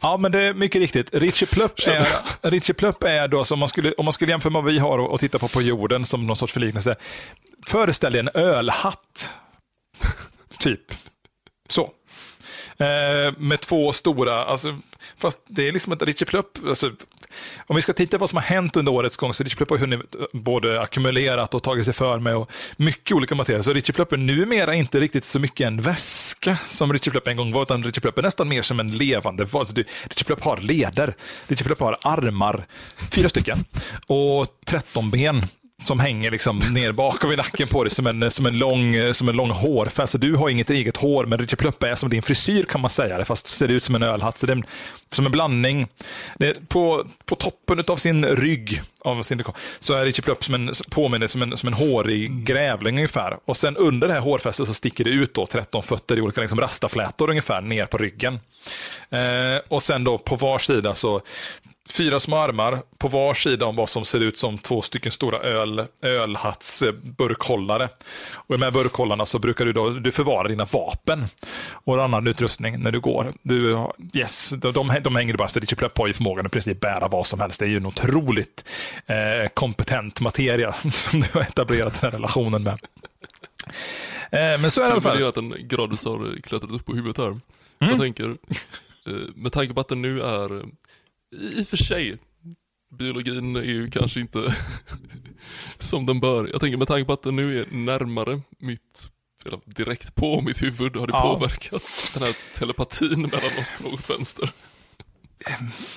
[0.01, 1.15] Ja, men det är mycket riktigt.
[1.15, 2.07] Richie Plupp är,
[2.51, 4.99] Richie Plupp är då, som man skulle, om man skulle jämföra med vad vi har
[4.99, 6.97] och, och titta på på jorden som någon sorts förliknelse,
[7.67, 9.31] föreställ dig en ölhatt.
[10.59, 10.95] typ.
[11.69, 11.83] Så.
[12.77, 14.79] Eh, med två stora, alltså,
[15.17, 16.93] fast det är liksom att Richie Plupp, alltså,
[17.67, 19.71] om vi ska titta på vad som har hänt under årets gång, så Richie Plupp
[19.71, 23.65] har hunnit eh, både ackumulerat och tagit sig för med och mycket olika material.
[23.65, 27.37] Så Richie Plupp är numera inte riktigt så mycket en väska som Richie Plupp en
[27.37, 30.57] gång var, utan Richie Plupp är nästan mer som en levande alltså, Richie Plupp har
[30.57, 31.15] leder,
[31.47, 32.67] Richie Plupp har armar,
[33.11, 33.65] fyra stycken,
[34.07, 35.43] och 13 ben
[35.85, 39.29] som hänger liksom ner bakom i nacken på dig som en, som en lång, som
[39.29, 40.21] en lång hårfäst.
[40.21, 43.25] Du har inget eget hår, men Richie Pluppa är som din frisyr kan man säga,
[43.25, 44.39] fast ser ut som en ölhatt.
[44.39, 44.63] Så det är
[45.11, 45.87] som en blandning.
[46.69, 49.43] på, på toppen av sin rygg av sin
[49.81, 53.39] så är Richie Plupp som en, påminner som en, som en hårig grävling ungefär.
[53.45, 56.41] Och sen under det här hårfästet så sticker det ut då 13 fötter i olika
[56.41, 58.41] liksom rastaflätor ungefär ner på ryggen.
[59.11, 61.23] Eh, och sen då på var sida så
[61.91, 65.39] fyra små armar på var sida om vad som ser ut som två stycken stora
[65.39, 67.89] öl, ölhattsburkhållare.
[68.33, 71.25] Och här burkhållarna så brukar du, då, du förvara dina vapen
[71.71, 73.33] och annan utrustning när du går.
[73.43, 76.81] Du, yes, de, de, de hänger bara så Richie Plepp har ju förmågan att precis
[76.81, 77.61] bära vad som helst.
[77.61, 78.65] Det är ju en otroligt
[79.07, 82.79] eh, kompetent materia som du har etablerat den här relationen med.
[84.31, 85.19] Eh, men så är det i alla fall.
[85.19, 87.27] Det att en gradvis har klättrat upp på huvudet här.
[87.27, 87.41] Mm.
[87.79, 88.37] Jag tänker,
[89.07, 90.63] eh, med tanke på att den nu är
[91.33, 92.19] i och för sig,
[92.99, 94.57] biologin är ju kanske inte
[95.79, 96.49] som den bör.
[96.53, 99.09] Jag tänker med tanke på att den nu är närmare mitt,
[99.45, 101.35] eller direkt på mitt huvud, har det ja.
[101.35, 101.83] påverkat
[102.15, 104.51] den här telepatin mellan oss på något vänster?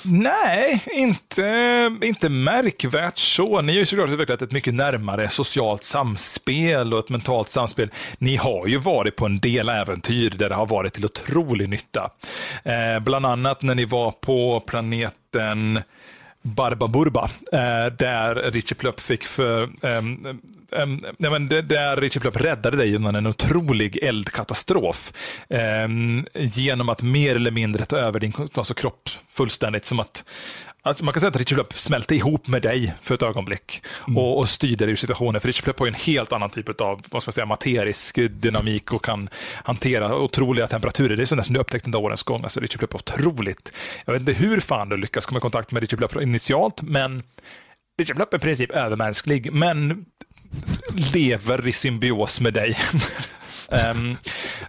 [0.04, 3.62] Nej, inte, inte märkvärt så.
[3.62, 7.91] Ni har ju såklart utvecklat ett mycket närmare socialt samspel och ett mentalt samspel.
[8.18, 12.10] Ni har ju varit på en del äventyr där det har varit till otrolig nytta.
[12.64, 15.82] Eh, bland annat när ni var på planeten
[16.46, 20.39] Barbaburba, eh, där Richie Plupp fick för, um,
[20.72, 25.14] um, ja, men där Richie Plupp räddade dig undan en otrolig eldkatastrof
[25.50, 29.86] um, genom att mer eller mindre ta över din alltså, kropp fullständigt.
[29.86, 30.24] Som att
[30.86, 34.18] Alltså man kan säga att Richard Plupp smälte ihop med dig för ett ögonblick mm.
[34.18, 35.42] och, och styrde dig ur situationen.
[35.42, 38.94] För Richard Plupp har en helt annan typ av vad ska man säga, materisk dynamik
[38.94, 39.30] och kan
[39.64, 41.18] hantera otroliga temperaturer.
[41.18, 42.44] Det är sånt som du upptäckt under årens gång.
[42.44, 43.74] Alltså Richard Plupp är otroligt.
[44.06, 47.24] Jag vet inte hur fan du lyckas komma i kontakt med Richard Plupp initialt, men
[48.00, 50.06] Richard Plupp är i princip övermänsklig, men
[51.14, 52.78] lever i symbios med dig.
[53.70, 54.18] Um,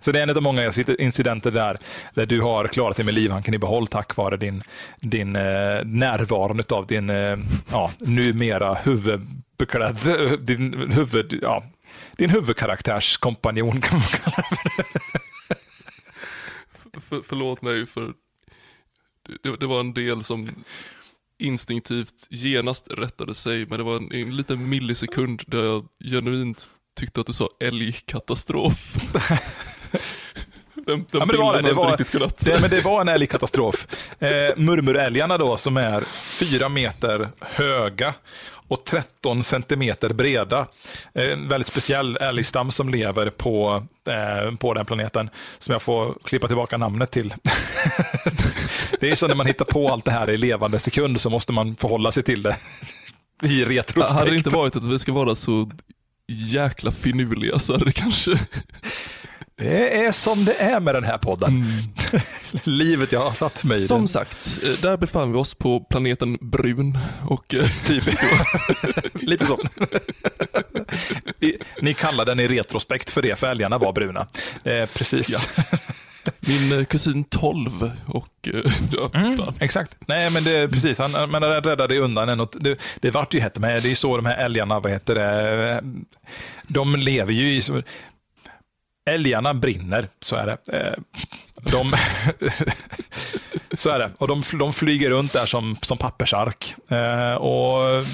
[0.00, 1.78] så det är en av många incidenter där,
[2.14, 4.62] där du har klarat dig med livhanken i behåll tack vare din,
[5.00, 7.38] din uh, närvaron av din uh,
[7.70, 9.98] ja, numera huvudbeklädd,
[10.40, 11.64] din, huvud, ja,
[12.16, 14.84] din huvudkaraktärskompanjon kan man kalla det.
[17.00, 18.12] för, förlåt mig för
[19.42, 20.48] det, det var en del som
[21.38, 27.20] instinktivt genast rättade sig, men det var en, en liten millisekund där jag genuint tyckte
[27.20, 28.94] att du sa älgkatastrof.
[30.86, 31.62] Den, den ja, men det var det.
[31.62, 32.44] Det var, kunnat...
[32.44, 33.86] det, men det var en älgkatastrof.
[34.18, 36.00] Eh, murmurälgarna då som är
[36.40, 38.14] fyra meter höga
[38.68, 40.66] och 13 centimeter breda.
[41.12, 46.46] En väldigt speciell älgstam som lever på, eh, på den planeten som jag får klippa
[46.46, 47.34] tillbaka namnet till.
[49.00, 51.52] det är så när man hittar på allt det här i levande sekund så måste
[51.52, 52.56] man förhålla sig till det
[53.42, 54.18] i retrospekt.
[54.18, 55.70] Hade det inte varit att vi ska vara så
[56.28, 58.40] jäkla finurliga så är det kanske...
[59.58, 61.50] Det är som det är med den här podden.
[61.50, 62.20] Mm.
[62.64, 63.86] Livet jag har satt mig i.
[63.86, 66.98] Som sagt, eh, där befann vi oss på planeten Brun
[67.28, 67.54] och...
[67.54, 68.04] Eh, typ.
[69.14, 69.58] Lite så.
[71.82, 74.26] Ni kallar den i retrospekt för det, för älgarna var bruna.
[74.64, 75.48] Eh, precis.
[75.56, 75.62] Ja.
[76.40, 78.72] Min eh, kusin 12 och eh,
[79.22, 79.96] mm, Exakt.
[80.06, 80.98] Nej, men det, precis.
[80.98, 82.28] Han, men han räddade undan.
[82.28, 83.82] En, det, det vart ju hett med.
[83.82, 85.80] Det är så de här älgarna, vad heter det,
[86.68, 87.62] de lever ju i...
[89.10, 90.96] Älgarna brinner, så är det.
[91.62, 91.92] De,
[93.74, 94.10] så är det.
[94.18, 96.74] Och de, de flyger runt där som, som pappersark.
[96.88, 98.04] Eh, och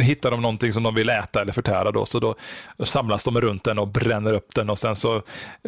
[0.00, 2.34] hittar de någonting som de vill äta eller förtära då, så då
[2.84, 5.22] samlas de runt den och bränner upp den och sen så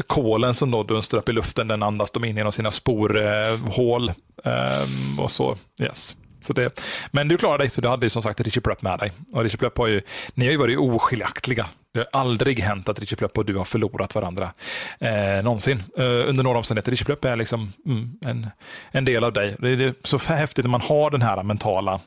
[0.06, 4.12] kolen som då dunstrar upp i luften, den andas de in genom sina sporhål.
[4.44, 6.16] Eh, eh, och så, yes.
[6.40, 8.98] Så det, men du klarade dig, för du hade ju som sagt Richie Plupp med
[8.98, 9.12] dig.
[9.32, 10.00] Och Richie Plupp har ju,
[10.34, 11.66] ni har ju varit oskiljaktiga.
[11.92, 14.52] Det har aldrig hänt att Richie Plupp och du har förlorat varandra
[14.98, 15.82] eh, någonsin.
[15.96, 16.90] Eh, under några omständigheter.
[16.90, 18.50] Richie Plupp är liksom mm, en,
[18.90, 19.56] en del av dig.
[19.58, 22.00] Det är så häftigt när man har den här mentala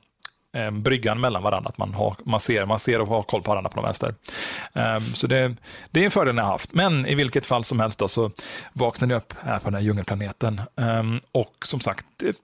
[0.55, 1.69] eh, bryggan mellan varandra.
[1.69, 4.15] Att man, har, man, ser, man ser och har koll på varandra på de vänster.
[4.73, 5.55] Um, så det,
[5.91, 6.73] det är en fördel jag har haft.
[6.73, 8.31] Men i vilket fall som helst då, så
[8.73, 10.61] vaknade jag upp här på den här djungelplaneten.
[10.75, 12.35] Um, och som sagt, det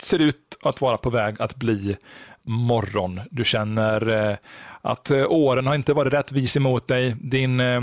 [0.00, 1.96] ser ut att vara på väg att bli
[2.42, 3.20] morgon.
[3.30, 4.36] Du känner eh,
[4.82, 7.16] att eh, åren har inte varit rättvis emot dig.
[7.20, 7.82] Din, eh,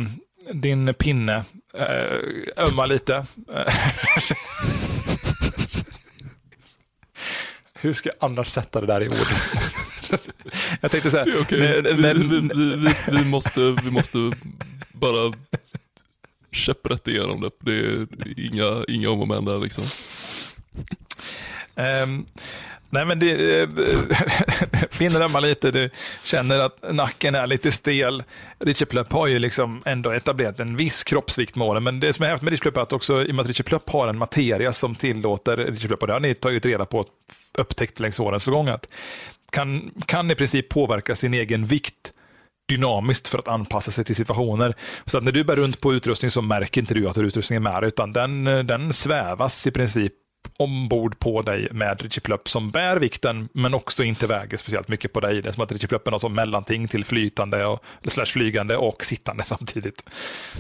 [0.53, 1.43] din pinne
[1.73, 2.19] eh,
[2.57, 3.25] ömmar lite.
[7.81, 9.15] Hur ska jag annars sätta det där i ord?
[10.81, 11.59] jag tänkte så här, okej.
[11.59, 12.39] när- Vi, vi,
[12.77, 14.17] vi, vi, måste, vi måste
[14.91, 15.33] bara
[16.51, 17.49] käpprätt igenom det.
[17.59, 18.07] Det är
[18.53, 19.83] inga, inga om och men där liksom.
[21.75, 22.25] Ehm,
[22.95, 23.61] nej men det eh,
[24.81, 25.89] äh, pinnen lite, du
[26.23, 28.23] känner att nacken är lite stel.
[28.59, 32.25] Richie Plupp har ju liksom ändå etablerat en viss kroppsvikt med åren, men det som
[32.25, 34.07] är häftigt med Richie Plupp är att också i och med att Richie Plupp har
[34.07, 37.05] en materia som tillåter Richie Plupp, och det har ni tagit reda på,
[37.57, 38.87] upptäckt längs årens gång, att
[39.51, 42.13] kan, kan i princip påverka sin egen vikt
[42.67, 44.73] dynamiskt för att anpassa sig till situationer.
[45.05, 47.71] Så att när du bär runt på utrustning så märker inte du att utrustningen är
[47.71, 50.13] med, utan den, eh, den svävas i princip
[50.57, 55.13] ombord på dig med Richie Plupp som bär vikten men också inte väger speciellt mycket
[55.13, 55.41] på dig.
[55.41, 58.77] Det är som att Richie Plupp är något som mellanting till flytande och, slash flygande
[58.77, 60.09] och sittande samtidigt.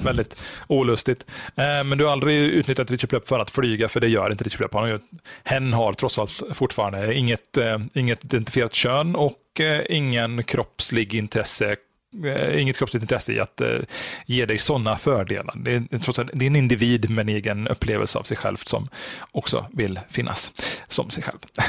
[0.03, 1.25] Väldigt olustigt.
[1.55, 4.43] Eh, men du har aldrig utnyttjat Richie Plupp för att flyga för det gör inte
[4.43, 4.73] Richie Plupp.
[4.73, 4.99] Han har ju,
[5.43, 11.75] hen har trots allt fortfarande inget, eh, inget identifierat kön och eh, ingen kroppslig intresse
[12.23, 13.79] Eh, inget kroppsligt intresse i att eh,
[14.25, 15.55] ge dig sådana fördelar.
[15.55, 18.57] Det är, trots allt, det är en individ med en egen upplevelse av sig själv
[18.57, 18.89] som
[19.31, 20.53] också vill finnas
[20.87, 21.39] som sig själv.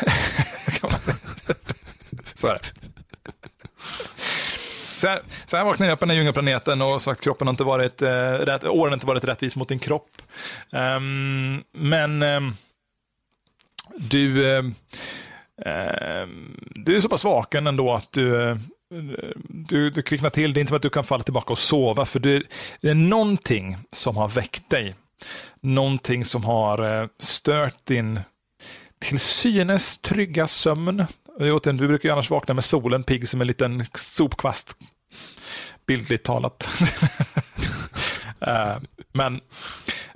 [2.34, 2.61] Så är det.
[4.97, 5.09] Så
[5.57, 8.32] här, vaknade jag upp på den här djungelplaneten och sagt kroppen har inte varit, eh,
[8.32, 10.22] rätt, åren har inte varit rättvis mot din kropp.
[10.70, 12.55] Um, men ehm,
[13.97, 14.64] du, eh,
[16.74, 18.57] du är så pass vaken ändå att du, eh,
[19.49, 20.53] du, du kvicknar till.
[20.53, 22.43] Det är inte som att du kan falla tillbaka och sova, för det,
[22.80, 24.95] det är någonting som har väckt dig.
[25.61, 28.20] Någonting som har eh, stört din
[28.99, 31.05] till synes trygga sömn.
[31.39, 34.76] Återigen, Du brukar ju annars vakna med solen pigg som en liten sopkvast.
[35.87, 36.68] Bildligt talat.
[38.41, 38.76] Eh,
[39.12, 39.41] men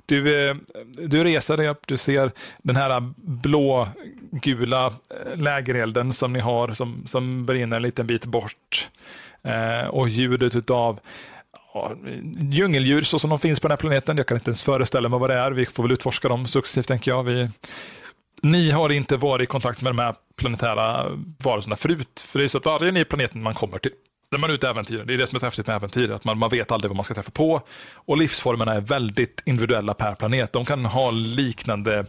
[0.05, 0.55] du, eh,
[0.97, 2.31] du reser dig upp, du ser
[2.63, 3.87] den här blå
[4.31, 8.89] gula eh, lägerelden som ni har som, som brinner en liten bit bort.
[9.43, 10.99] Eh, Och ljudet utav
[11.73, 11.95] ja,
[12.39, 14.17] djungeldjur så som de finns på den här planeten.
[14.17, 15.51] Jag kan inte ens föreställa mig vad det är.
[15.51, 17.23] Vi får väl utforska dem successivt tänker jag.
[17.23, 17.49] Vi,
[18.41, 21.05] ni har inte varit i kontakt med de här planetära
[21.37, 22.25] varelserna förut.
[22.27, 23.91] För det är så att varje ny planet man kommer till,
[24.31, 25.07] när man ut äventyren.
[25.07, 26.95] det är det som är så häftigt med äventyr, att man, man vet aldrig vad
[26.95, 27.61] man ska träffa på.
[27.93, 30.53] Och livsformerna är väldigt individuella per planet.
[30.53, 32.05] De kan ha liknande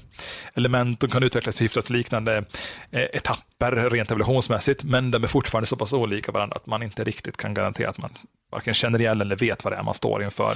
[0.55, 2.45] element, de kan utvecklas i hyfsat liknande
[2.91, 7.05] eh, etapper rent evolutionsmässigt, men de är fortfarande så pass olika varandra att man inte
[7.05, 8.11] riktigt kan garantera att man
[8.53, 10.51] varken känner igen eller vet vad det är man står inför.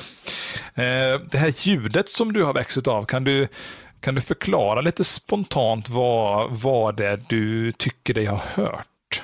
[0.75, 3.49] Eh, det här ljudet som du har växt av, kan du
[4.01, 9.23] kan du förklara lite spontant vad, vad det är du tycker dig ha hört?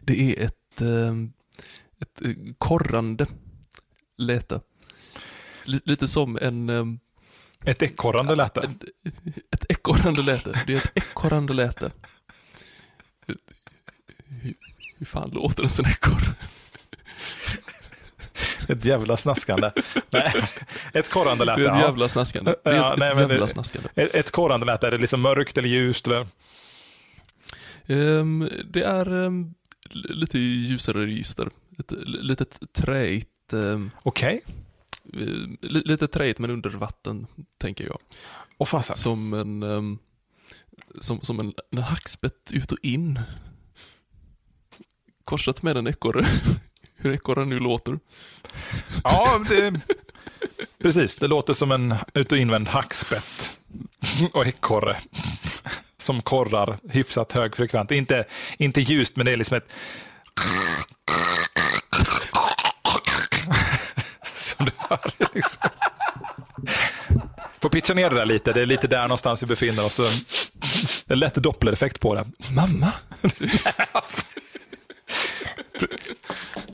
[0.00, 1.12] Det är ett, eh,
[2.00, 3.26] ett eh, korrande
[4.18, 4.60] läte.
[5.64, 6.68] Li- Lite som en...
[6.68, 6.84] eh,
[7.70, 8.60] Ett ekorrande lät det.
[8.62, 10.62] Ett, ett ekorrande läte.
[10.66, 11.90] Det är ett ekorrande läte.
[14.28, 14.54] Hur,
[14.98, 16.34] hur fan låter en sån ekorre?
[18.68, 19.70] Ett jävla snaskande.
[20.10, 20.32] Nej,
[20.92, 21.70] ett korrande Det läte.
[21.70, 22.54] är ett jävla snaskande.
[22.64, 23.88] Det är Ja, ett, nej, ett men det- jävla snaskande.
[23.94, 26.06] Ett, ett korrande läte, är det liksom mörkt eller ljust?
[26.06, 26.26] Eller?
[27.86, 29.54] Ehm, det är um,
[29.92, 31.50] lite ljusare register.
[31.78, 34.40] Ett litet träigt, um, Okej,
[35.60, 37.26] lite träigt men under vatten,
[37.58, 37.98] tänker jag.
[38.58, 38.96] och fasen.
[38.96, 39.98] Som en, ehm,
[41.00, 43.20] som, som en, en hackspett ut och in.
[45.24, 46.26] Korsat med en ekorre.
[46.96, 47.98] Hur ekorren nu låter.
[49.04, 49.80] Ja, det,
[50.78, 51.16] precis.
[51.16, 53.58] Det låter som en ut och invänd hackspett
[54.32, 54.96] och ekorre
[55.96, 57.90] som korrar hyfsat högfrekvent.
[57.90, 58.24] Inte,
[58.58, 59.72] inte ljust, men det är liksom ett...
[64.34, 65.12] Som du hör.
[65.34, 65.70] Liksom.
[67.60, 68.52] Får pitcha ner det där lite.
[68.52, 70.00] Det är lite där någonstans vi befinner oss.
[71.06, 72.26] Det är lätt dopplereffekt på det.
[72.50, 72.92] Mamma!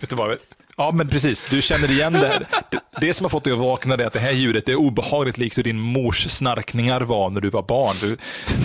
[0.01, 0.39] Vet du vad?
[0.77, 1.47] Ja, men precis.
[1.51, 2.47] Du känner igen det.
[2.71, 5.39] Det, det som har fått dig att vakna är att det här ljudet är obehagligt
[5.39, 7.97] likt hur din mors snarkningar var när du var barn.
[8.01, 8.17] Du,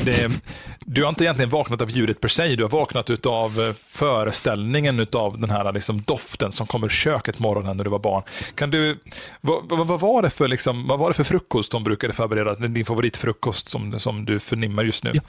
[0.06, 0.32] det,
[0.80, 5.39] du har inte egentligen vaknat av ljudet per se, du har vaknat av föreställningen av
[5.39, 8.24] den här liksom, doften som kommer ur köket morgonen när du var barn.
[8.56, 8.99] Kan du,
[9.41, 12.56] vad, vad, var det för, liksom, vad var det för frukost de brukade förbereda?
[12.56, 15.12] Din favoritfrukost som, som du förnimmar just nu?
[15.14, 15.22] Ja.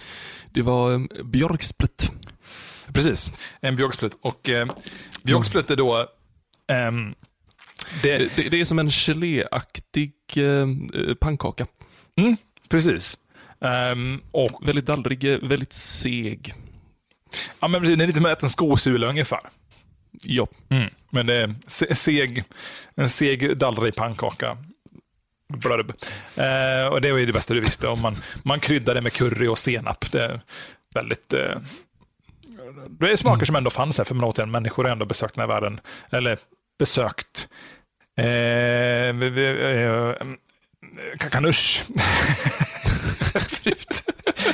[0.53, 2.12] Det var um, björksplit.
[2.93, 3.33] precis.
[3.61, 4.16] En björksplutt.
[4.20, 4.66] Och eh,
[5.22, 6.09] björksplutt är då
[6.69, 7.14] ehm,
[8.03, 10.67] det, Det, det, är som en geléaktig eh,
[11.21, 11.67] pannkaka.
[12.17, 12.37] mm,
[12.69, 13.19] precis.
[13.61, 16.55] Ehm, och Väldigt dallrig, eh, väldigt seg.
[17.61, 19.41] ja, men precis, det är lite som att äta en skosula ungefär.
[20.25, 20.91] Ja, Mm.
[21.11, 22.45] Men det är se- seg,
[22.95, 24.59] en seg dallrig pannkaka.
[25.49, 25.93] Blurb.
[26.37, 27.89] Eh, och det var ju det bästa du visste.
[27.89, 30.12] Om man, man kryddar det med curry och senap.
[30.12, 30.41] Det är
[30.95, 31.35] väldigt...
[31.35, 31.59] Eh,
[33.01, 34.51] det är smaker som ändå fanns här för år sedan.
[34.51, 35.81] Människor har ändå besökt den här världen.
[36.11, 36.39] Eller
[36.79, 37.49] besökt
[38.19, 38.27] eh,
[39.39, 40.14] eh,
[41.19, 41.83] Kakanush.
[43.33, 44.03] Förut.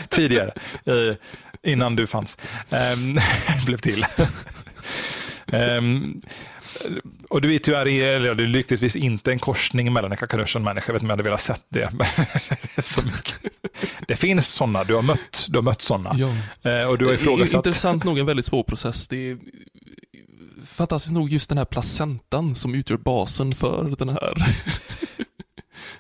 [0.08, 0.52] Tidigare.
[0.84, 1.14] Eh,
[1.62, 2.38] innan du fanns.
[2.70, 2.96] Eh,
[3.66, 4.06] blev till.
[7.28, 10.60] Och du är det, eller det är lyckligtvis inte en korsning mellan en kakanush och
[10.60, 10.84] en människa.
[10.88, 11.90] Jag vet inte om jag hade velat sett det.
[12.76, 13.34] Det,
[14.08, 16.14] det finns sådana, du har mött, du har mött sådana.
[16.18, 16.28] ja.
[16.70, 17.54] Eh, och du har I- ifrågasatt.
[17.66, 19.08] Intressant nog en väldigt svår process.
[19.08, 19.38] Det är
[20.66, 24.34] fantastiskt nog just den här placentan som utgör basen för den här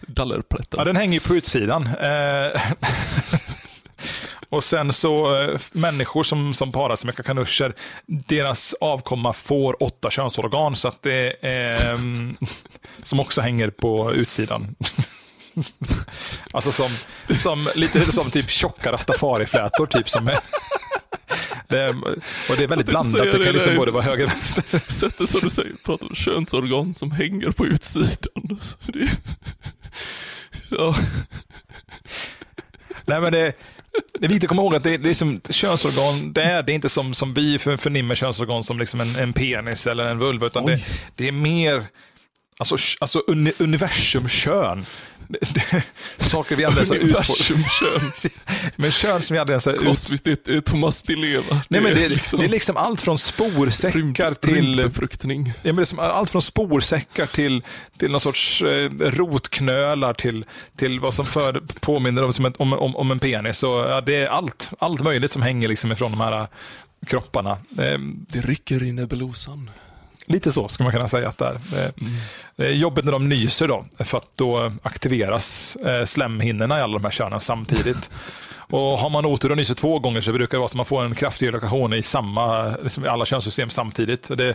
[0.06, 0.78] dallerplätten.
[0.78, 1.82] Ja, den hänger ju på utsidan.
[4.52, 7.74] Och sen så eh, människor som, som parar sig med kakanuscher,
[8.06, 12.36] deras avkomma får åtta könsorgan så att det är, ehm,
[13.02, 14.74] som också hänger på utsidan.
[16.52, 16.90] alltså som,
[17.34, 20.38] som, lite som typ tjocka rastafariflätor typ som är,
[21.68, 22.04] det är,
[22.50, 24.90] och det är väldigt blandat, det kan liksom det både vara höger och vänster.
[24.92, 28.58] Sättet som du säger, pratar om könsorgan som hänger på utsidan.
[28.86, 29.08] Det,
[30.70, 30.94] ja,
[33.04, 33.52] Nej, men det,
[34.18, 36.74] det är viktigt att komma ihåg att det, är som könsorgan, det är, det är
[36.74, 40.46] inte som, som vi för, förnimmer könsorgan som liksom en, en penis eller en vulva,
[40.46, 40.84] utan det,
[41.16, 41.86] det är mer
[42.58, 44.86] alltså, alltså uni, universum kön.
[45.28, 45.38] Det,
[46.18, 47.50] det, saker vi aldrig ens har utforskat.
[47.50, 48.30] universum kön.
[48.76, 49.72] Men kön som vi aldrig ens har
[50.12, 50.24] ut...
[50.24, 51.62] Det är Thomas Di Leva.
[51.68, 54.54] Nej, men det, liksom det är liksom allt från sporsäckar till...
[54.54, 55.46] rymdbefruktning.
[55.46, 57.62] Ja, men det är som allt från sporsäckar till,
[57.98, 60.44] till någon sorts eh, rotknölar till,
[60.76, 63.62] till vad som för, påminner om, som ett, om, om, om en penis.
[63.62, 66.46] Och, ja, det är allt, allt möjligt som hänger liksom ifrån de här eh,
[67.06, 67.50] kropparna.
[67.78, 67.98] Eh,
[68.28, 69.70] Det rycker i nebulosan.
[70.26, 71.54] Lite så skulle man kunna säga att det är.
[71.84, 71.90] Eh,
[72.56, 76.98] Det är jobbigt när de nyser då, för att då aktiveras eh, slemhinnorna i alla
[76.98, 78.10] de här könen samtidigt.
[78.70, 80.86] Och har man otur och nyser två gånger så brukar det vara så att man
[80.86, 84.26] får en kraftig irritation i samma, liksom i alla könssystem samtidigt.
[84.26, 84.54] Så Det,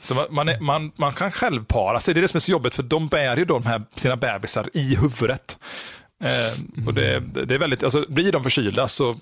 [0.00, 2.52] så man- är, man, man kan själv para sig, det är det som är så
[2.52, 5.58] jobbigt för de bär ju de här, sina bebisar i huvudet.
[6.24, 9.16] Eh, och det, det är väldigt, alltså, blir de förkylda så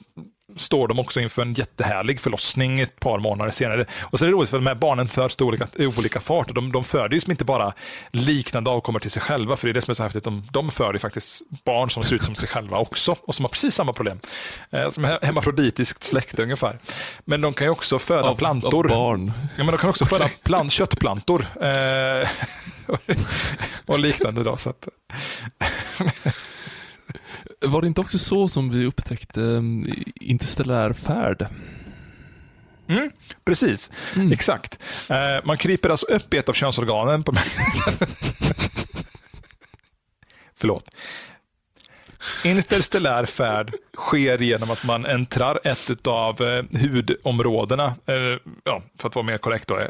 [0.56, 3.84] står de också inför en jättehärlig förlossning ett par månader senare.
[4.00, 6.48] Och så är det roligt för de här barnen föds i olika, olika fart.
[6.48, 7.72] Och de, de föder ju som inte bara
[8.10, 10.24] liknande avkommor till sig själva, för det är det som är så häftigt.
[10.24, 13.50] De, de föder faktiskt barn som ser ut som sig själva också och som har
[13.50, 14.20] precis samma problem.
[14.70, 16.78] Eh, som är hermafroditiskt släkte ungefär.
[17.24, 18.84] Men de kan ju också föda Av, plantor.
[18.84, 19.32] av barn.
[19.56, 21.46] Ja, men de kan också föda plant, köttplantor.
[21.60, 22.28] Eh,
[23.86, 24.42] och liknande.
[24.42, 24.88] Då, så att,
[27.62, 31.46] Var det inte också så som vi upptäckte um, interstellär färd?
[32.88, 33.10] Mm,
[33.44, 34.32] precis, Mm.
[34.32, 34.78] exakt.
[35.10, 37.22] Eh, man kryper alltså upp i ett av könsorganen.
[37.22, 37.32] På
[40.56, 40.84] Förlåt.
[42.44, 48.14] Interstellär färd sker genom att man äntrar ett av eh, hudområdena, eh,
[48.64, 49.68] ja, för att vara mer korrekt.
[49.68, 49.88] Då, eh,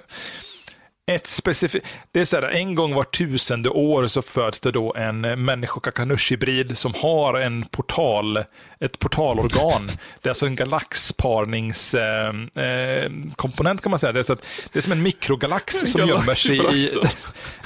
[1.14, 4.94] ett specifikt, det är så här, en gång var tusende år så föds det då
[4.94, 8.44] en människo-kakanush-hybrid som har en portal,
[8.80, 9.86] ett portalorgan.
[10.20, 14.12] Det är alltså en galaxparningskomponent eh, eh, kan man säga.
[14.12, 16.88] Det är, så att, det är som en mikrogalax som gömmer sig i.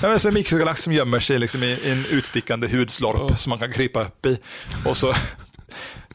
[0.02, 3.36] Ja, men som en mikrogalax som gömmer sig liksom i, i en utstickande hudslorp Ja.
[3.36, 4.38] som man kan krypa upp i.
[4.84, 5.14] Och så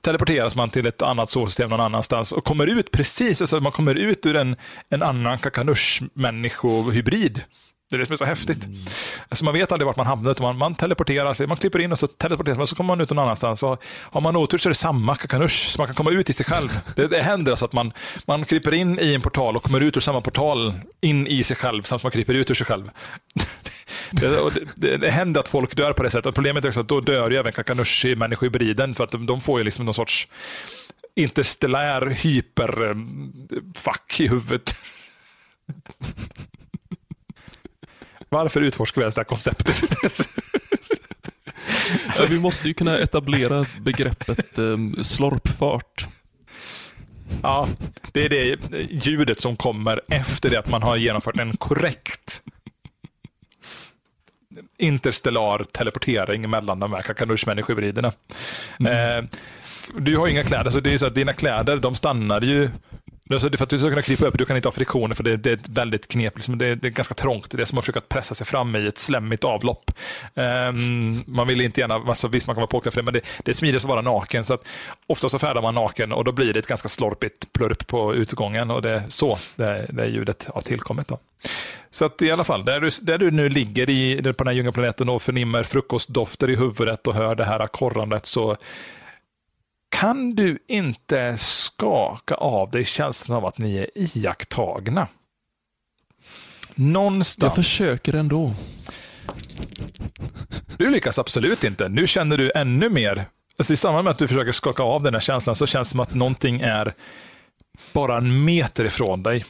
[0.02, 3.96] teleporteras man till ett annat solsystem någon annanstans och kommer ut precis, alltså man kommer
[3.96, 4.56] ut ur en,
[4.90, 7.44] en annan kakanush-människohybrid.
[7.92, 8.68] Det är det som är så häftigt.
[9.30, 11.48] Alltså man vet aldrig vart man hamnar, utan man, man teleporterar sig.
[11.48, 13.60] Man klipper in och så teleporterar man, så kommer man ut någon annanstans.
[13.60, 16.34] Så har man otur så är det samma kakanush, så man kan komma ut i
[16.34, 16.80] sig själv.
[16.96, 17.94] Det, det händer alltså att man,
[18.28, 21.58] man kryper in i en portal och kommer ut ur samma portal in i sig
[21.58, 22.90] själv, samtidigt som man kryper ut ur sig själv.
[24.12, 26.36] Det, och det, det, det händer att folk dör på det sättet.
[26.36, 29.60] Problemet är också att då dör ju även kakanushi människohybriden för att de, de får
[29.60, 30.28] ju liksom någon sorts
[31.16, 34.76] interstellär hyperfack i huvudet.
[38.34, 39.76] Varför utforskar vi ens det här konceptet?
[42.16, 46.08] Så vi måste ju kunna etablera begreppet um, slorpfart.
[47.44, 47.68] ja,
[48.12, 48.58] det är det
[48.92, 52.42] ljudet som kommer efter det att man har genomfört en korrekt
[54.78, 58.14] interstellar teleportering mellan de här kakanush-människohybriderna.
[58.80, 59.24] Eh,
[59.98, 62.70] du har inga kläder, så det är så att dina kläder de stannar ju
[63.34, 65.38] Alltså, för att du ska kunna krypa upp, du kan inte ha friktioner för det,
[65.38, 66.38] det är väldigt knepigt.
[66.38, 67.52] Liksom, det, det, är ganska trångt.
[67.52, 69.92] Det är som att försöka pressa sig fram i ett slemmigt avlopp.
[70.34, 73.22] Um, man vill inte gärna, alltså, visst man kan vara påklädd för det, men det,
[73.44, 74.46] det är smidigast att vara naken.
[74.46, 74.66] Så att
[75.08, 78.72] ofta så färdar man naken och då blir det ett ganska slorpigt plurp på utgången
[78.72, 81.08] och det är så det, det ljudet har tillkommit.
[81.08, 81.20] Då.
[81.92, 84.54] Så att i alla fall, där du, där du nu ligger i, på den här
[84.54, 88.58] djungelplaneten och förnimmer frukostdofter i huvudet och hör det här korrandet så
[89.92, 95.08] kan du inte skaka av dig känslan av att ni är iakttagna?
[96.76, 97.44] Någonstans.
[97.44, 98.54] Jag försöker ändå.
[100.78, 101.90] Du lyckas absolut inte.
[101.90, 103.26] Nu känner du ännu mer.
[103.58, 105.92] Alltså I samband med att du försöker skaka av den här känslan så känns det
[105.92, 106.94] som att någonting är
[107.94, 109.46] bara en meter ifrån dig.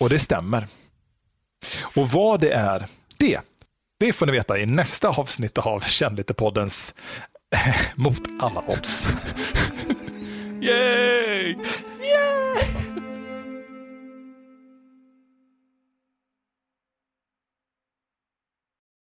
[0.00, 0.68] Och det stämmer.
[1.96, 2.86] Och vad det är,
[3.16, 3.40] det,
[4.00, 6.94] det får ni veta i nästa avsnitt av Känn lite-poddens
[7.96, 9.06] Mot alla odds.
[10.60, 11.56] Yay!